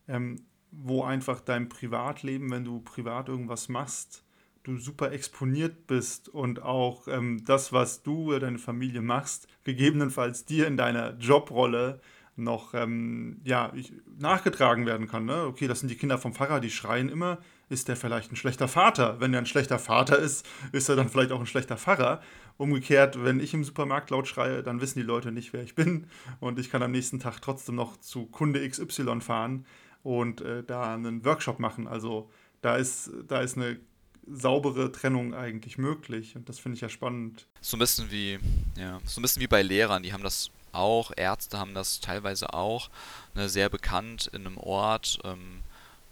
[0.08, 4.23] ähm, wo einfach dein Privatleben, wenn du privat irgendwas machst,
[4.64, 10.44] du super exponiert bist und auch ähm, das, was du oder deine Familie machst, gegebenenfalls
[10.44, 12.00] dir in deiner Jobrolle
[12.36, 15.24] noch ähm, ja, ich, nachgetragen werden kann.
[15.24, 15.44] Ne?
[15.46, 17.38] Okay, das sind die Kinder vom Pfarrer, die schreien immer.
[17.68, 19.20] Ist der vielleicht ein schlechter Vater?
[19.20, 22.20] Wenn er ein schlechter Vater ist, ist er dann vielleicht auch ein schlechter Pfarrer.
[22.56, 26.06] Umgekehrt, wenn ich im Supermarkt laut schreie, dann wissen die Leute nicht, wer ich bin
[26.40, 29.66] und ich kann am nächsten Tag trotzdem noch zu Kunde XY fahren
[30.02, 31.86] und äh, da einen Workshop machen.
[31.86, 32.30] Also
[32.62, 33.78] da ist, da ist eine
[34.26, 37.46] saubere Trennung eigentlich möglich und das finde ich ja spannend.
[37.60, 38.38] So ein bisschen wie,
[38.76, 42.52] ja, so ein bisschen wie bei Lehrern, die haben das auch, Ärzte haben das teilweise
[42.52, 42.90] auch,
[43.34, 45.62] ne, sehr bekannt in einem Ort, ähm,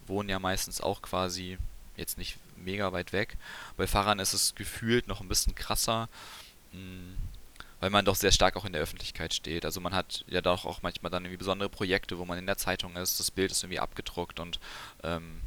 [0.07, 1.59] wohnen ja meistens auch quasi
[1.97, 3.37] jetzt nicht mega weit weg.
[3.77, 6.09] Bei Fahrern ist es gefühlt noch ein bisschen krasser,
[6.73, 7.17] mh, hm,
[7.81, 9.65] weil man doch sehr stark auch in der Öffentlichkeit steht.
[9.65, 12.57] Also man hat ja doch auch manchmal dann irgendwie besondere Projekte, wo man in der
[12.57, 14.61] Zeitung ist, das Bild ist irgendwie abgedruckt und
[15.03, 15.41] ähm,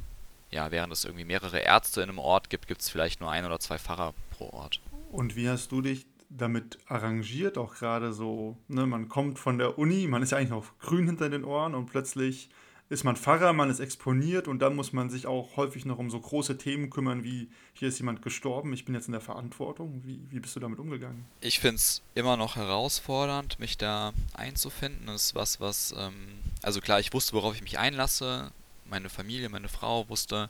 [0.55, 3.45] ja, während es irgendwie mehrere Ärzte in einem Ort gibt, gibt es vielleicht nur ein
[3.45, 4.79] oder zwei Pfarrer pro Ort.
[5.11, 9.77] Und wie hast du dich damit arrangiert, auch gerade so, ne, man kommt von der
[9.77, 12.49] Uni, man ist ja eigentlich noch grün hinter den Ohren und plötzlich
[12.87, 16.09] ist man Pfarrer, man ist exponiert und dann muss man sich auch häufig noch um
[16.09, 20.01] so große Themen kümmern, wie hier ist jemand gestorben, ich bin jetzt in der Verantwortung.
[20.05, 21.25] Wie, wie bist du damit umgegangen?
[21.41, 25.07] Ich finde es immer noch herausfordernd, mich da einzufinden.
[25.07, 26.13] Das ist was, was, ähm,
[26.61, 28.51] also klar, ich wusste, worauf ich mich einlasse.
[28.85, 30.49] Meine Familie, meine Frau wusste,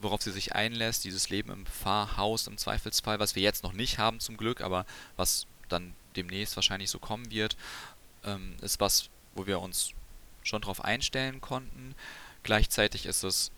[0.00, 3.98] worauf sie sich einlässt, dieses Leben im Pfarrhaus im Zweifelsfall, was wir jetzt noch nicht
[3.98, 7.56] haben zum Glück, aber was dann demnächst wahrscheinlich so kommen wird,
[8.24, 9.92] ähm, ist was, wo wir uns
[10.42, 11.94] schon darauf einstellen konnten.
[12.42, 13.50] Gleichzeitig ist es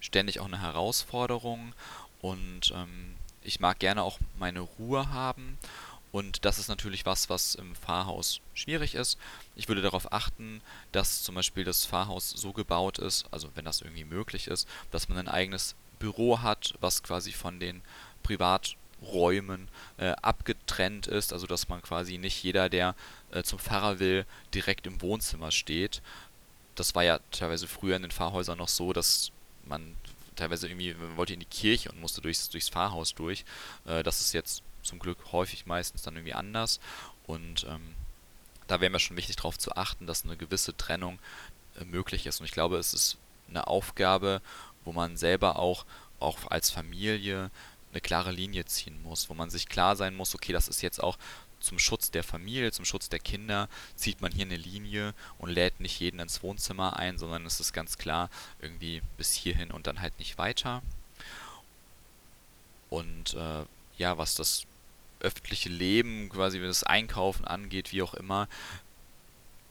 [0.00, 1.74] ständig auch eine Herausforderung
[2.20, 5.58] und ähm, ich mag gerne auch meine Ruhe haben
[6.16, 9.18] und das ist natürlich was, was im Pfarrhaus schwierig ist.
[9.54, 13.82] Ich würde darauf achten, dass zum Beispiel das Pfarrhaus so gebaut ist, also wenn das
[13.82, 17.82] irgendwie möglich ist, dass man ein eigenes Büro hat, was quasi von den
[18.22, 22.94] Privaträumen äh, abgetrennt ist, also dass man quasi nicht jeder, der
[23.30, 24.24] äh, zum Pfarrer will,
[24.54, 26.00] direkt im Wohnzimmer steht.
[26.76, 29.32] Das war ja teilweise früher in den Pfarrhäusern noch so, dass
[29.66, 29.96] man
[30.34, 33.44] teilweise irgendwie, man wollte in die Kirche und musste durchs, durchs Pfarrhaus durch.
[33.84, 36.80] Äh, das ist jetzt zum Glück häufig meistens dann irgendwie anders.
[37.26, 37.94] Und ähm,
[38.66, 41.18] da wäre mir schon wichtig darauf zu achten, dass eine gewisse Trennung
[41.80, 42.40] äh, möglich ist.
[42.40, 43.18] Und ich glaube, es ist
[43.48, 44.40] eine Aufgabe,
[44.84, 45.84] wo man selber auch,
[46.20, 47.50] auch als Familie
[47.92, 51.02] eine klare Linie ziehen muss, wo man sich klar sein muss, okay, das ist jetzt
[51.02, 51.16] auch
[51.60, 55.80] zum Schutz der Familie, zum Schutz der Kinder, zieht man hier eine Linie und lädt
[55.80, 60.00] nicht jeden ins Wohnzimmer ein, sondern es ist ganz klar irgendwie bis hierhin und dann
[60.00, 60.82] halt nicht weiter.
[62.90, 63.64] Und äh,
[63.98, 64.64] ja, was das
[65.20, 68.48] öffentliche Leben, quasi das Einkaufen angeht, wie auch immer,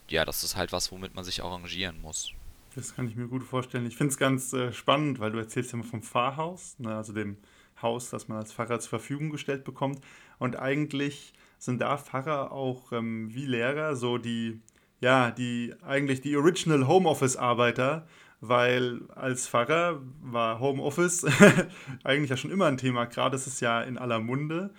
[0.08, 2.32] ja, das ist halt was, womit man sich arrangieren muss.
[2.74, 3.86] Das kann ich mir gut vorstellen.
[3.86, 7.12] Ich finde es ganz äh, spannend, weil du erzählst ja immer vom Pfarrhaus, ne, also
[7.12, 7.38] dem
[7.80, 10.00] Haus, das man als Pfarrer zur Verfügung gestellt bekommt.
[10.38, 14.60] Und eigentlich sind da Pfarrer auch ähm, wie Lehrer so die,
[15.00, 18.06] ja, die eigentlich die Original Homeoffice-Arbeiter,
[18.40, 21.26] weil als Pfarrer war Homeoffice
[22.04, 24.70] eigentlich ja schon immer ein Thema, gerade ist es ja in aller Munde.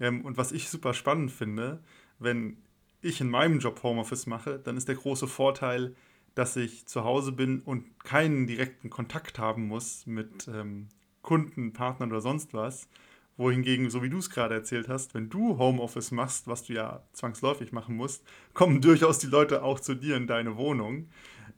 [0.00, 1.82] Ähm, und was ich super spannend finde,
[2.18, 2.58] wenn
[3.00, 5.94] ich in meinem Job Homeoffice mache, dann ist der große Vorteil,
[6.34, 10.88] dass ich zu Hause bin und keinen direkten Kontakt haben muss mit ähm,
[11.22, 12.88] Kunden, Partnern oder sonst was.
[13.36, 17.02] Wohingegen, so wie du es gerade erzählt hast, wenn du Homeoffice machst, was du ja
[17.12, 21.08] zwangsläufig machen musst, kommen durchaus die Leute auch zu dir in deine Wohnung.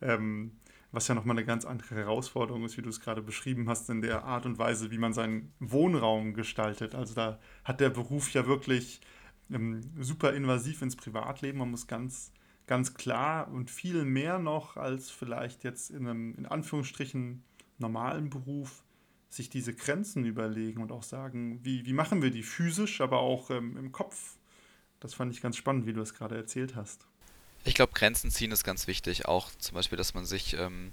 [0.01, 0.53] Ähm,
[0.97, 4.01] was ja nochmal eine ganz andere Herausforderung ist, wie du es gerade beschrieben hast, in
[4.01, 6.95] der Art und Weise, wie man seinen Wohnraum gestaltet.
[6.95, 9.03] Also da hat der Beruf ja wirklich
[9.53, 11.59] ähm, super invasiv ins Privatleben.
[11.59, 12.33] Man muss ganz,
[12.67, 17.45] ganz klar und viel mehr noch als vielleicht jetzt in einem, in Anführungsstrichen,
[17.77, 18.83] normalen Beruf
[19.29, 23.51] sich diese Grenzen überlegen und auch sagen, wie, wie machen wir die physisch, aber auch
[23.51, 24.39] ähm, im Kopf.
[25.01, 27.07] Das fand ich ganz spannend, wie du es gerade erzählt hast.
[27.67, 29.27] Ich glaube, Grenzen ziehen ist ganz wichtig.
[29.27, 30.93] Auch zum Beispiel, dass man sich ähm,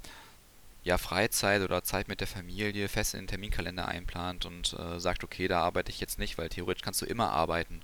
[0.84, 5.24] ja Freizeit oder Zeit mit der Familie fest in den Terminkalender einplant und äh, sagt,
[5.24, 7.82] okay, da arbeite ich jetzt nicht, weil theoretisch kannst du immer arbeiten.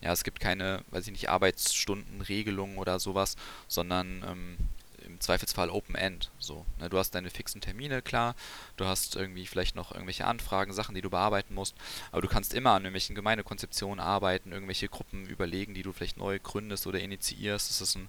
[0.00, 3.34] Ja, es gibt keine, weiß ich nicht, Arbeitsstundenregelungen oder sowas,
[3.66, 4.56] sondern ähm,
[5.06, 6.30] im Zweifelsfall Open End.
[6.38, 6.88] So, ne?
[6.88, 8.34] Du hast deine fixen Termine, klar.
[8.76, 11.74] Du hast irgendwie vielleicht noch irgendwelche Anfragen, Sachen, die du bearbeiten musst.
[12.10, 16.38] Aber du kannst immer an irgendwelchen Gemeindekonzeptionen arbeiten, irgendwelche Gruppen überlegen, die du vielleicht neu
[16.38, 17.70] gründest oder initiierst.
[17.70, 18.08] Das ist ein,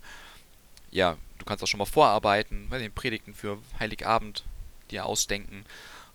[0.91, 4.43] ja, du kannst auch schon mal vorarbeiten, bei den Predigten für Heiligabend
[4.91, 5.65] dir ausdenken.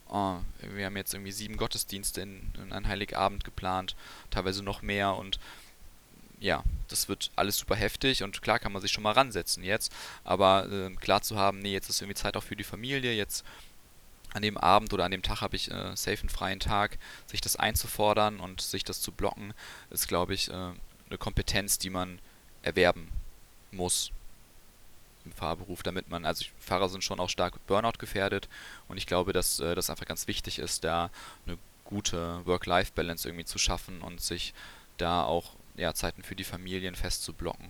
[0.08, 3.94] Oh, wir haben jetzt irgendwie sieben Gottesdienste in, in einen Heiligabend geplant,
[4.30, 5.38] teilweise noch mehr und
[6.40, 9.92] ja, das wird alles super heftig und klar kann man sich schon mal ransetzen jetzt,
[10.24, 13.44] aber äh, klar zu haben, nee, jetzt ist irgendwie Zeit auch für die Familie, jetzt
[14.34, 17.40] an dem Abend oder an dem Tag habe ich äh, safe einen freien Tag, sich
[17.40, 19.54] das einzufordern und sich das zu blocken,
[19.90, 22.18] ist, glaube ich, äh, eine Kompetenz, die man
[22.62, 23.08] erwerben
[23.72, 24.12] muss
[25.24, 28.48] im Fahrberuf, damit man, also Fahrer sind schon auch stark Burnout gefährdet
[28.86, 31.10] und ich glaube, dass äh, das einfach ganz wichtig ist, da
[31.46, 34.52] eine gute Work-Life-Balance irgendwie zu schaffen und sich
[34.98, 37.68] da auch ja, Zeiten für die Familien festzublocken.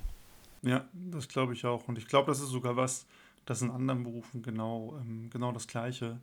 [0.62, 1.86] Ja, das glaube ich auch.
[1.88, 3.06] Und ich glaube, das ist sogar was,
[3.46, 6.18] das in anderen Berufen genau, ähm, genau das Gleiche,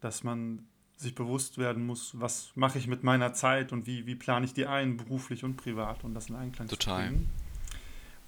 [0.00, 0.66] dass man
[0.96, 4.54] sich bewusst werden muss, was mache ich mit meiner Zeit und wie, wie plane ich
[4.54, 7.02] die ein, beruflich und privat und das in Einklang Total.
[7.02, 7.30] zu bringen.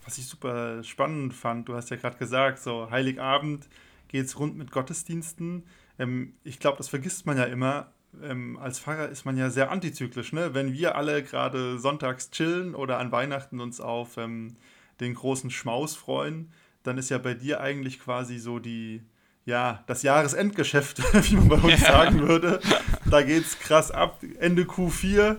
[0.04, 3.68] Was ich super spannend fand, du hast ja gerade gesagt, so Heiligabend
[4.08, 5.64] geht es rund mit Gottesdiensten.
[5.98, 7.92] Ähm, ich glaube, das vergisst man ja immer.
[8.22, 10.32] Ähm, als Pfarrer ist man ja sehr antizyklisch.
[10.32, 10.54] Ne?
[10.54, 14.56] Wenn wir alle gerade sonntags chillen oder an Weihnachten uns auf ähm,
[15.00, 19.02] den großen Schmaus freuen, dann ist ja bei dir eigentlich quasi so die,
[19.44, 20.98] ja, das Jahresendgeschäft,
[21.30, 21.92] wie man bei uns ja.
[21.92, 22.60] sagen würde.
[23.04, 24.22] Da geht es krass ab.
[24.38, 25.38] Ende Q4,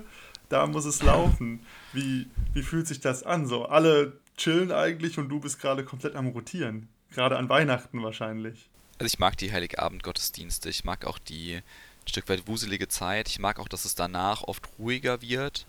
[0.50, 1.62] da muss es laufen.
[1.94, 3.48] Wie, wie fühlt sich das an?
[3.48, 6.90] So, alle chillen eigentlich und du bist gerade komplett am Rotieren.
[7.12, 8.70] Gerade an Weihnachten wahrscheinlich.
[8.98, 10.70] Also ich mag die Heiligabend-Gottesdienste.
[10.70, 11.62] Ich mag auch die
[12.08, 13.30] Stück weit wuselige Zeit.
[13.30, 15.66] Ich mag auch, dass es danach oft ruhiger wird.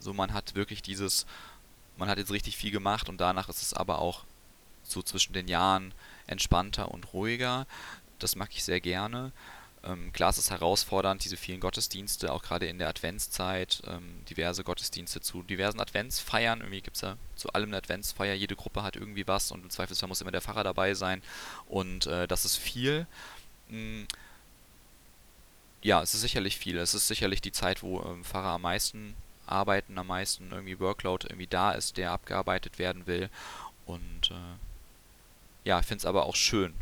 [0.00, 1.26] So man hat wirklich dieses,
[1.96, 4.24] man hat jetzt richtig viel gemacht und danach ist es aber auch
[4.82, 5.92] so zwischen den Jahren
[6.26, 7.66] entspannter und ruhiger.
[8.18, 9.32] Das mag ich sehr gerne.
[9.84, 14.64] Ähm, klar, es ist herausfordernd, diese vielen Gottesdienste, auch gerade in der Adventszeit, ähm, diverse
[14.64, 16.60] Gottesdienste zu diversen Adventsfeiern.
[16.60, 19.70] Irgendwie gibt es ja zu allem eine Adventsfeier, jede Gruppe hat irgendwie was und im
[19.70, 21.22] Zweifelsfall muss immer der Pfarrer dabei sein.
[21.66, 23.06] Und äh, das ist viel.
[23.68, 24.06] Mhm.
[25.82, 26.78] Ja, es ist sicherlich viel.
[26.78, 29.14] Es ist sicherlich die Zeit, wo ähm, Pfarrer am meisten
[29.46, 33.30] arbeiten, am meisten irgendwie Workload irgendwie da ist, der abgearbeitet werden will.
[33.86, 36.74] Und äh, ja, ich finde es aber auch schön,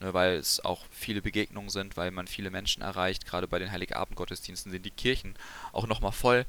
[0.00, 3.26] ne, weil es auch viele Begegnungen sind, weil man viele Menschen erreicht.
[3.26, 5.34] Gerade bei den Heiligabend-Gottesdiensten sind die Kirchen
[5.72, 6.46] auch nochmal voll.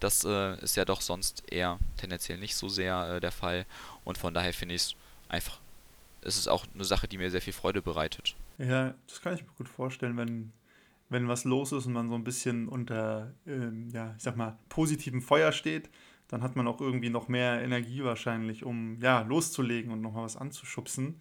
[0.00, 3.66] Das äh, ist ja doch sonst eher tendenziell nicht so sehr äh, der Fall.
[4.04, 4.94] Und von daher finde ich es
[5.28, 5.58] einfach,
[6.22, 8.34] es ist auch eine Sache, die mir sehr viel Freude bereitet.
[8.58, 10.52] Ja, das kann ich mir gut vorstellen, wenn,
[11.14, 14.58] wenn was los ist und man so ein bisschen unter, ähm, ja, ich sag mal,
[14.68, 15.88] positivem Feuer steht,
[16.28, 20.36] dann hat man auch irgendwie noch mehr Energie wahrscheinlich, um ja, loszulegen und nochmal was
[20.36, 21.20] anzuschubsen.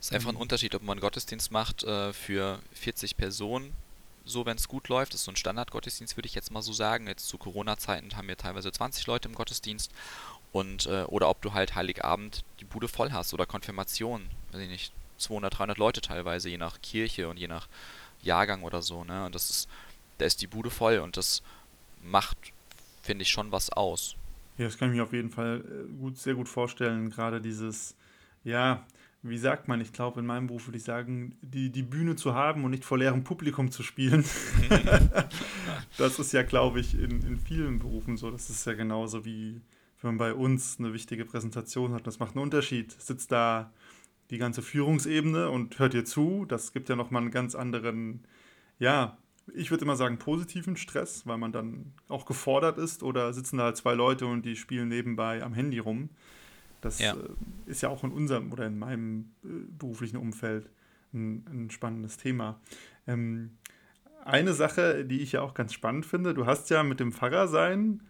[0.00, 3.72] Es ist einfach ein Unterschied, ob man einen Gottesdienst macht äh, für 40 Personen,
[4.24, 5.12] so wenn es gut läuft.
[5.12, 7.06] Das ist so ein Standardgottesdienst, würde ich jetzt mal so sagen.
[7.06, 9.92] Jetzt zu Corona-Zeiten haben wir teilweise 20 Leute im Gottesdienst.
[10.52, 14.22] Und, äh, oder ob du halt Heiligabend die Bude voll hast oder Konfirmation,
[14.52, 17.68] weiß ich nicht, 200, 300 Leute teilweise, je nach Kirche und je nach
[18.22, 19.04] Jahrgang oder so.
[19.04, 19.26] Ne?
[19.26, 19.68] Und das ist,
[20.18, 21.42] da ist die Bude voll und das
[22.02, 22.36] macht,
[23.02, 24.16] finde ich, schon was aus.
[24.58, 27.10] Ja, das kann ich mir auf jeden Fall äh, gut, sehr gut vorstellen.
[27.10, 27.94] Gerade dieses,
[28.44, 28.86] ja,
[29.22, 32.34] wie sagt man, ich glaube, in meinem Beruf würde ich sagen, die, die Bühne zu
[32.34, 34.24] haben und nicht vor leerem Publikum zu spielen.
[35.98, 38.30] das ist ja, glaube ich, in, in vielen Berufen so.
[38.30, 39.60] Das ist ja genauso wie
[40.02, 42.06] wenn man bei uns eine wichtige Präsentation hat.
[42.06, 42.92] Das macht einen Unterschied.
[42.92, 43.72] Sitzt da
[44.30, 46.44] die ganze Führungsebene und hört dir zu.
[46.46, 48.24] Das gibt ja nochmal einen ganz anderen,
[48.78, 49.16] ja,
[49.54, 53.64] ich würde immer sagen, positiven Stress, weil man dann auch gefordert ist oder sitzen da
[53.64, 56.10] halt zwei Leute und die spielen nebenbei am Handy rum.
[56.80, 57.14] Das ja.
[57.14, 60.68] Äh, ist ja auch in unserem oder in meinem äh, beruflichen Umfeld
[61.12, 62.60] ein, ein spannendes Thema.
[63.06, 63.52] Ähm,
[64.24, 68.02] eine Sache, die ich ja auch ganz spannend finde, du hast ja mit dem Pfarrersein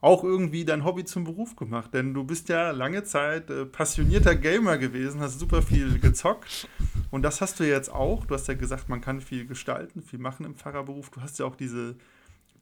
[0.00, 4.36] auch irgendwie dein Hobby zum Beruf gemacht, denn du bist ja lange Zeit äh, passionierter
[4.36, 6.68] Gamer gewesen, hast super viel gezockt
[7.10, 8.24] und das hast du jetzt auch.
[8.26, 11.10] Du hast ja gesagt, man kann viel gestalten, viel machen im Pfarrerberuf.
[11.10, 11.96] Du hast ja auch diese,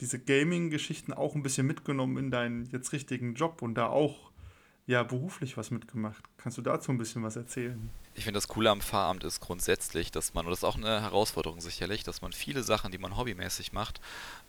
[0.00, 4.30] diese Gaming-Geschichten auch ein bisschen mitgenommen in deinen jetzt richtigen Job und da auch
[4.86, 6.22] ja beruflich was mitgemacht.
[6.38, 7.90] Kannst du dazu ein bisschen was erzählen?
[8.18, 11.02] Ich finde das Coole am Pfarramt ist grundsätzlich, dass man, und das ist auch eine
[11.02, 14.00] Herausforderung sicherlich, dass man viele Sachen, die man hobbymäßig macht,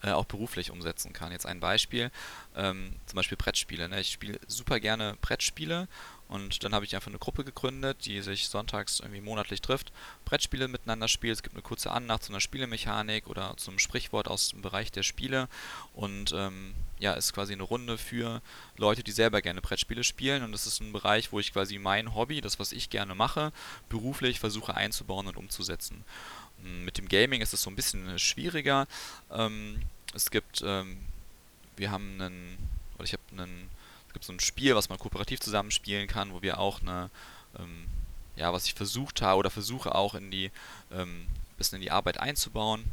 [0.02, 1.34] äh, auch beruflich umsetzen kann.
[1.34, 2.10] Jetzt ein Beispiel,
[2.56, 3.90] ähm, zum Beispiel Brettspiele.
[3.90, 4.00] Ne?
[4.00, 5.90] Ich spiele super gerne Brettspiele
[6.30, 9.94] und dann habe ich einfach eine Gruppe gegründet, die sich sonntags irgendwie monatlich trifft,
[10.26, 11.36] Brettspiele miteinander spielt.
[11.36, 14.92] Es gibt eine kurze Annacht zu einer Spielemechanik oder zu einem Sprichwort aus dem Bereich
[14.92, 15.48] der Spiele.
[15.94, 18.42] Und ähm, ja, ist quasi eine Runde für
[18.76, 20.44] Leute, die selber gerne Brettspiele spielen.
[20.44, 23.54] Und das ist ein Bereich, wo ich quasi mein Hobby, das, was ich gerne mache,
[23.88, 26.04] beruflich versuche einzubauen und umzusetzen.
[26.62, 28.86] Hm, mit dem Gaming ist es so ein bisschen schwieriger.
[29.32, 29.80] Ähm,
[30.14, 30.98] es gibt, ähm,
[31.78, 32.58] wir haben einen,
[32.96, 33.70] oder ich habe einen
[34.14, 37.10] gibt so ein Spiel, was man kooperativ zusammenspielen kann, wo wir auch eine,
[37.58, 37.88] ähm,
[38.36, 40.52] ja, was ich versucht habe oder versuche auch in die,
[40.92, 42.86] ähm, bisschen in die Arbeit einzubauen.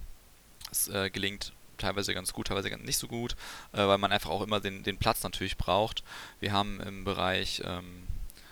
[0.70, 3.36] Es äh, gelingt teilweise ganz gut, teilweise nicht so gut,
[3.72, 6.02] äh, weil man einfach auch immer den, den Platz natürlich braucht.
[6.40, 8.06] Wir haben im Bereich, ähm,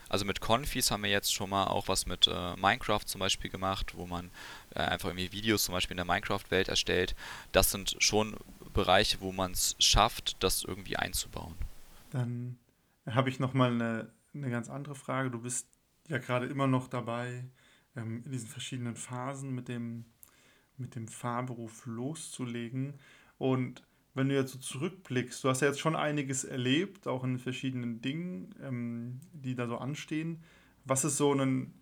[0.09, 3.51] also mit Confis haben wir jetzt schon mal auch was mit äh, Minecraft zum Beispiel
[3.51, 4.31] gemacht, wo man
[4.75, 7.15] äh, einfach irgendwie Videos zum Beispiel in der Minecraft-Welt erstellt.
[7.53, 8.37] Das sind schon
[8.75, 11.55] Bereiche, wo man es schafft, das irgendwie einzubauen.
[12.13, 12.59] Dann
[13.07, 15.31] habe ich nochmal eine, eine ganz andere Frage.
[15.31, 15.67] Du bist
[16.09, 17.47] ja gerade immer noch dabei,
[17.97, 20.05] ähm, in diesen verschiedenen Phasen mit dem,
[20.77, 22.99] mit dem Fahrberuf loszulegen.
[23.39, 23.83] Und
[24.13, 28.03] wenn du jetzt so zurückblickst, du hast ja jetzt schon einiges erlebt, auch in verschiedenen
[28.03, 30.43] Dingen, ähm, die da so anstehen.
[30.85, 31.73] Was ist so ein,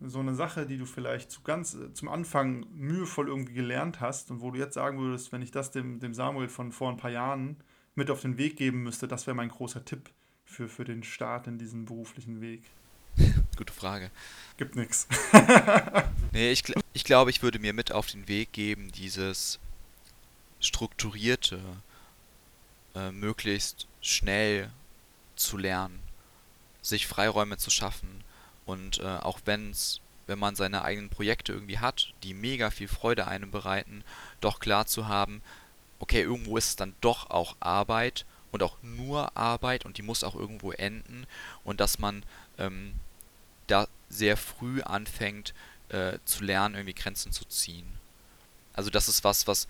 [0.00, 4.42] so eine Sache, die du vielleicht zu ganz zum Anfang mühevoll irgendwie gelernt hast und
[4.42, 7.10] wo du jetzt sagen würdest, wenn ich das dem, dem Samuel von vor ein paar
[7.10, 7.56] Jahren
[7.98, 10.08] mit auf den Weg geben müsste, das wäre mein großer Tipp
[10.46, 12.62] für, für den Start in diesen beruflichen Weg?
[13.56, 14.10] Gute Frage.
[14.56, 15.06] Gibt nichts.
[16.30, 19.58] Nee, ich, ich glaube, ich würde mir mit auf den Weg geben, dieses
[20.60, 21.58] strukturierte,
[22.94, 24.70] äh, möglichst schnell
[25.36, 25.98] zu lernen,
[26.82, 28.22] sich Freiräume zu schaffen
[28.66, 33.26] und äh, auch wenn's, wenn man seine eigenen Projekte irgendwie hat, die mega viel Freude
[33.26, 34.04] einem bereiten,
[34.42, 35.40] doch klar zu haben,
[35.98, 40.24] okay, irgendwo ist es dann doch auch Arbeit und auch nur Arbeit und die muss
[40.24, 41.26] auch irgendwo enden
[41.64, 42.22] und dass man
[42.58, 42.94] ähm,
[43.66, 45.54] da sehr früh anfängt
[45.90, 47.86] äh, zu lernen, irgendwie Grenzen zu ziehen.
[48.72, 49.68] Also das ist was, was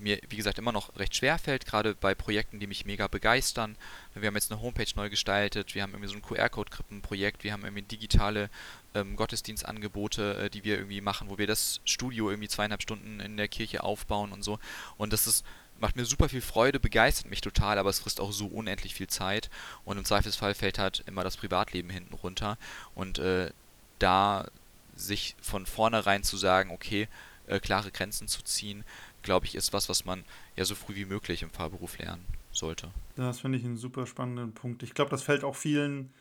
[0.00, 3.76] mir, wie gesagt, immer noch recht schwer fällt, gerade bei Projekten, die mich mega begeistern.
[4.14, 7.64] Wir haben jetzt eine Homepage neu gestaltet, wir haben irgendwie so ein QR-Code-Krippenprojekt, wir haben
[7.64, 8.50] irgendwie digitale
[8.94, 13.36] ähm, Gottesdienstangebote, äh, die wir irgendwie machen, wo wir das Studio irgendwie zweieinhalb Stunden in
[13.36, 14.58] der Kirche aufbauen und so.
[14.96, 15.44] Und das ist
[15.80, 19.08] macht mir super viel Freude, begeistert mich total, aber es frisst auch so unendlich viel
[19.08, 19.50] Zeit
[19.84, 22.58] und im Zweifelsfall fällt halt immer das Privatleben hinten runter
[22.94, 23.50] und äh,
[23.98, 24.48] da
[24.94, 27.08] sich von vornherein zu sagen, okay,
[27.46, 28.84] äh, klare Grenzen zu ziehen,
[29.22, 30.24] glaube ich, ist was, was man
[30.56, 32.90] ja so früh wie möglich im Fahrberuf lernen sollte.
[33.16, 34.82] Das finde ich einen super spannenden Punkt.
[34.82, 36.12] Ich glaube, das fällt auch vielen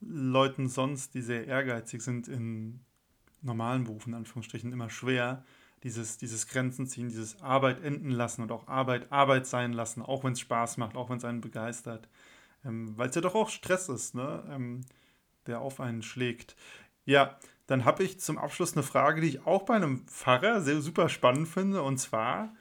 [0.00, 2.80] Leuten sonst, die sehr ehrgeizig sind in
[3.42, 5.44] normalen Berufen, in Anführungsstrichen, immer schwer,
[5.82, 10.24] dieses, dieses Grenzen ziehen, dieses Arbeit enden lassen und auch Arbeit Arbeit sein lassen, auch
[10.24, 12.08] wenn es Spaß macht, auch wenn es einen begeistert.
[12.64, 14.42] Ähm, Weil es ja doch auch Stress ist, ne?
[14.50, 14.84] Ähm,
[15.46, 16.56] der auf einen schlägt.
[17.04, 20.80] Ja, dann habe ich zum Abschluss eine Frage, die ich auch bei einem Pfarrer sehr
[20.80, 21.82] super spannend finde.
[21.82, 22.52] Und zwar,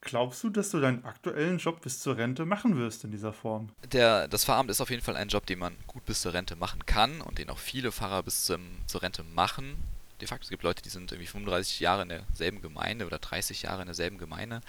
[0.00, 3.70] glaubst du, dass du deinen aktuellen Job bis zur Rente machen wirst in dieser Form?
[3.92, 6.56] Der, das Pfarramt ist auf jeden Fall ein Job, den man gut bis zur Rente
[6.56, 9.76] machen kann und den auch viele Pfarrer bis zum, zur Rente machen.
[10.20, 13.62] De facto, es gibt Leute, die sind irgendwie 35 Jahre in derselben Gemeinde oder 30
[13.62, 14.60] Jahre in derselben Gemeinde.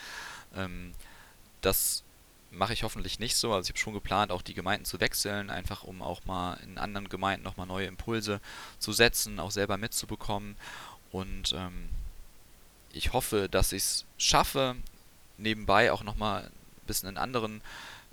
[0.55, 0.93] Ähm,
[1.61, 2.03] das
[2.51, 3.53] mache ich hoffentlich nicht so.
[3.53, 6.77] Also ich habe schon geplant, auch die Gemeinden zu wechseln, einfach um auch mal in
[6.77, 8.41] anderen Gemeinden nochmal neue Impulse
[8.79, 10.55] zu setzen, auch selber mitzubekommen.
[11.11, 11.89] Und ähm,
[12.93, 14.75] ich hoffe, dass ich es schaffe,
[15.37, 16.51] nebenbei auch nochmal ein
[16.87, 17.61] bisschen in anderen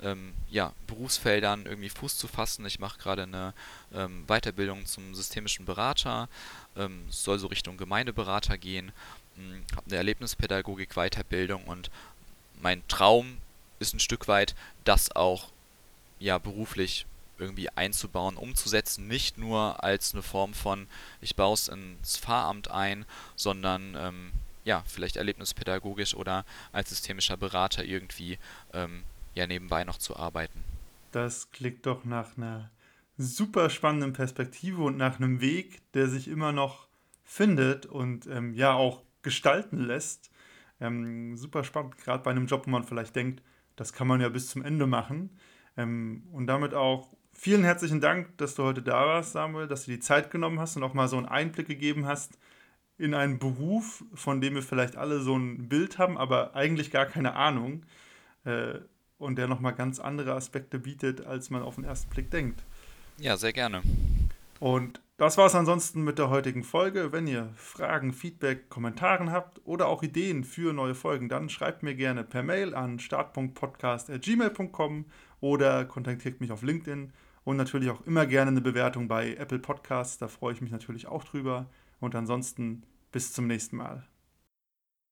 [0.03, 2.65] ähm, ja, Berufsfeldern irgendwie Fuß zu fassen.
[2.67, 3.55] Ich mache gerade eine
[3.93, 6.29] ähm, Weiterbildung zum systemischen Berater.
[6.77, 8.93] Ähm, soll so Richtung Gemeindeberater gehen.
[9.37, 11.91] Hm, habe eine Erlebnispädagogik-Weiterbildung und
[12.61, 13.39] mein Traum
[13.79, 15.51] ist ein Stück weit, das auch
[16.19, 17.07] ja beruflich
[17.39, 20.89] irgendwie einzubauen, umzusetzen, nicht nur als eine Form von,
[21.21, 23.05] ich baue es ins Pfarramt ein,
[23.37, 24.33] sondern ähm,
[24.65, 28.39] ja, vielleicht erlebnispädagogisch oder als systemischer Berater irgendwie
[28.73, 29.05] ähm,
[29.39, 30.63] ja nebenbei noch zu arbeiten.
[31.13, 32.71] Das klingt doch nach einer
[33.17, 36.89] super spannenden Perspektive und nach einem Weg, der sich immer noch
[37.25, 40.31] findet und ähm, ja auch gestalten lässt.
[40.81, 43.43] Ähm, super spannend, gerade bei einem Job, wo man vielleicht denkt,
[43.77, 45.31] das kann man ja bis zum Ende machen.
[45.77, 49.91] Ähm, und damit auch vielen herzlichen Dank, dass du heute da warst, Samuel, dass du
[49.91, 52.39] die Zeit genommen hast und auch mal so einen Einblick gegeben hast
[52.99, 57.07] in einen Beruf, von dem wir vielleicht alle so ein Bild haben, aber eigentlich gar
[57.07, 57.85] keine Ahnung.
[58.45, 58.81] Äh,
[59.19, 62.63] und der nochmal ganz andere Aspekte bietet, als man auf den ersten Blick denkt.
[63.19, 63.83] Ja, sehr gerne.
[64.61, 67.13] Und das war es ansonsten mit der heutigen Folge.
[67.13, 71.95] Wenn ihr Fragen, Feedback, Kommentaren habt oder auch Ideen für neue Folgen, dann schreibt mir
[71.95, 75.07] gerne per Mail an start.podcast.gmail.com
[75.41, 77.13] oder kontaktiert mich auf LinkedIn
[77.45, 80.19] und natürlich auch immer gerne eine Bewertung bei Apple Podcasts.
[80.19, 81.67] Da freue ich mich natürlich auch drüber.
[82.01, 84.07] Und ansonsten bis zum nächsten Mal.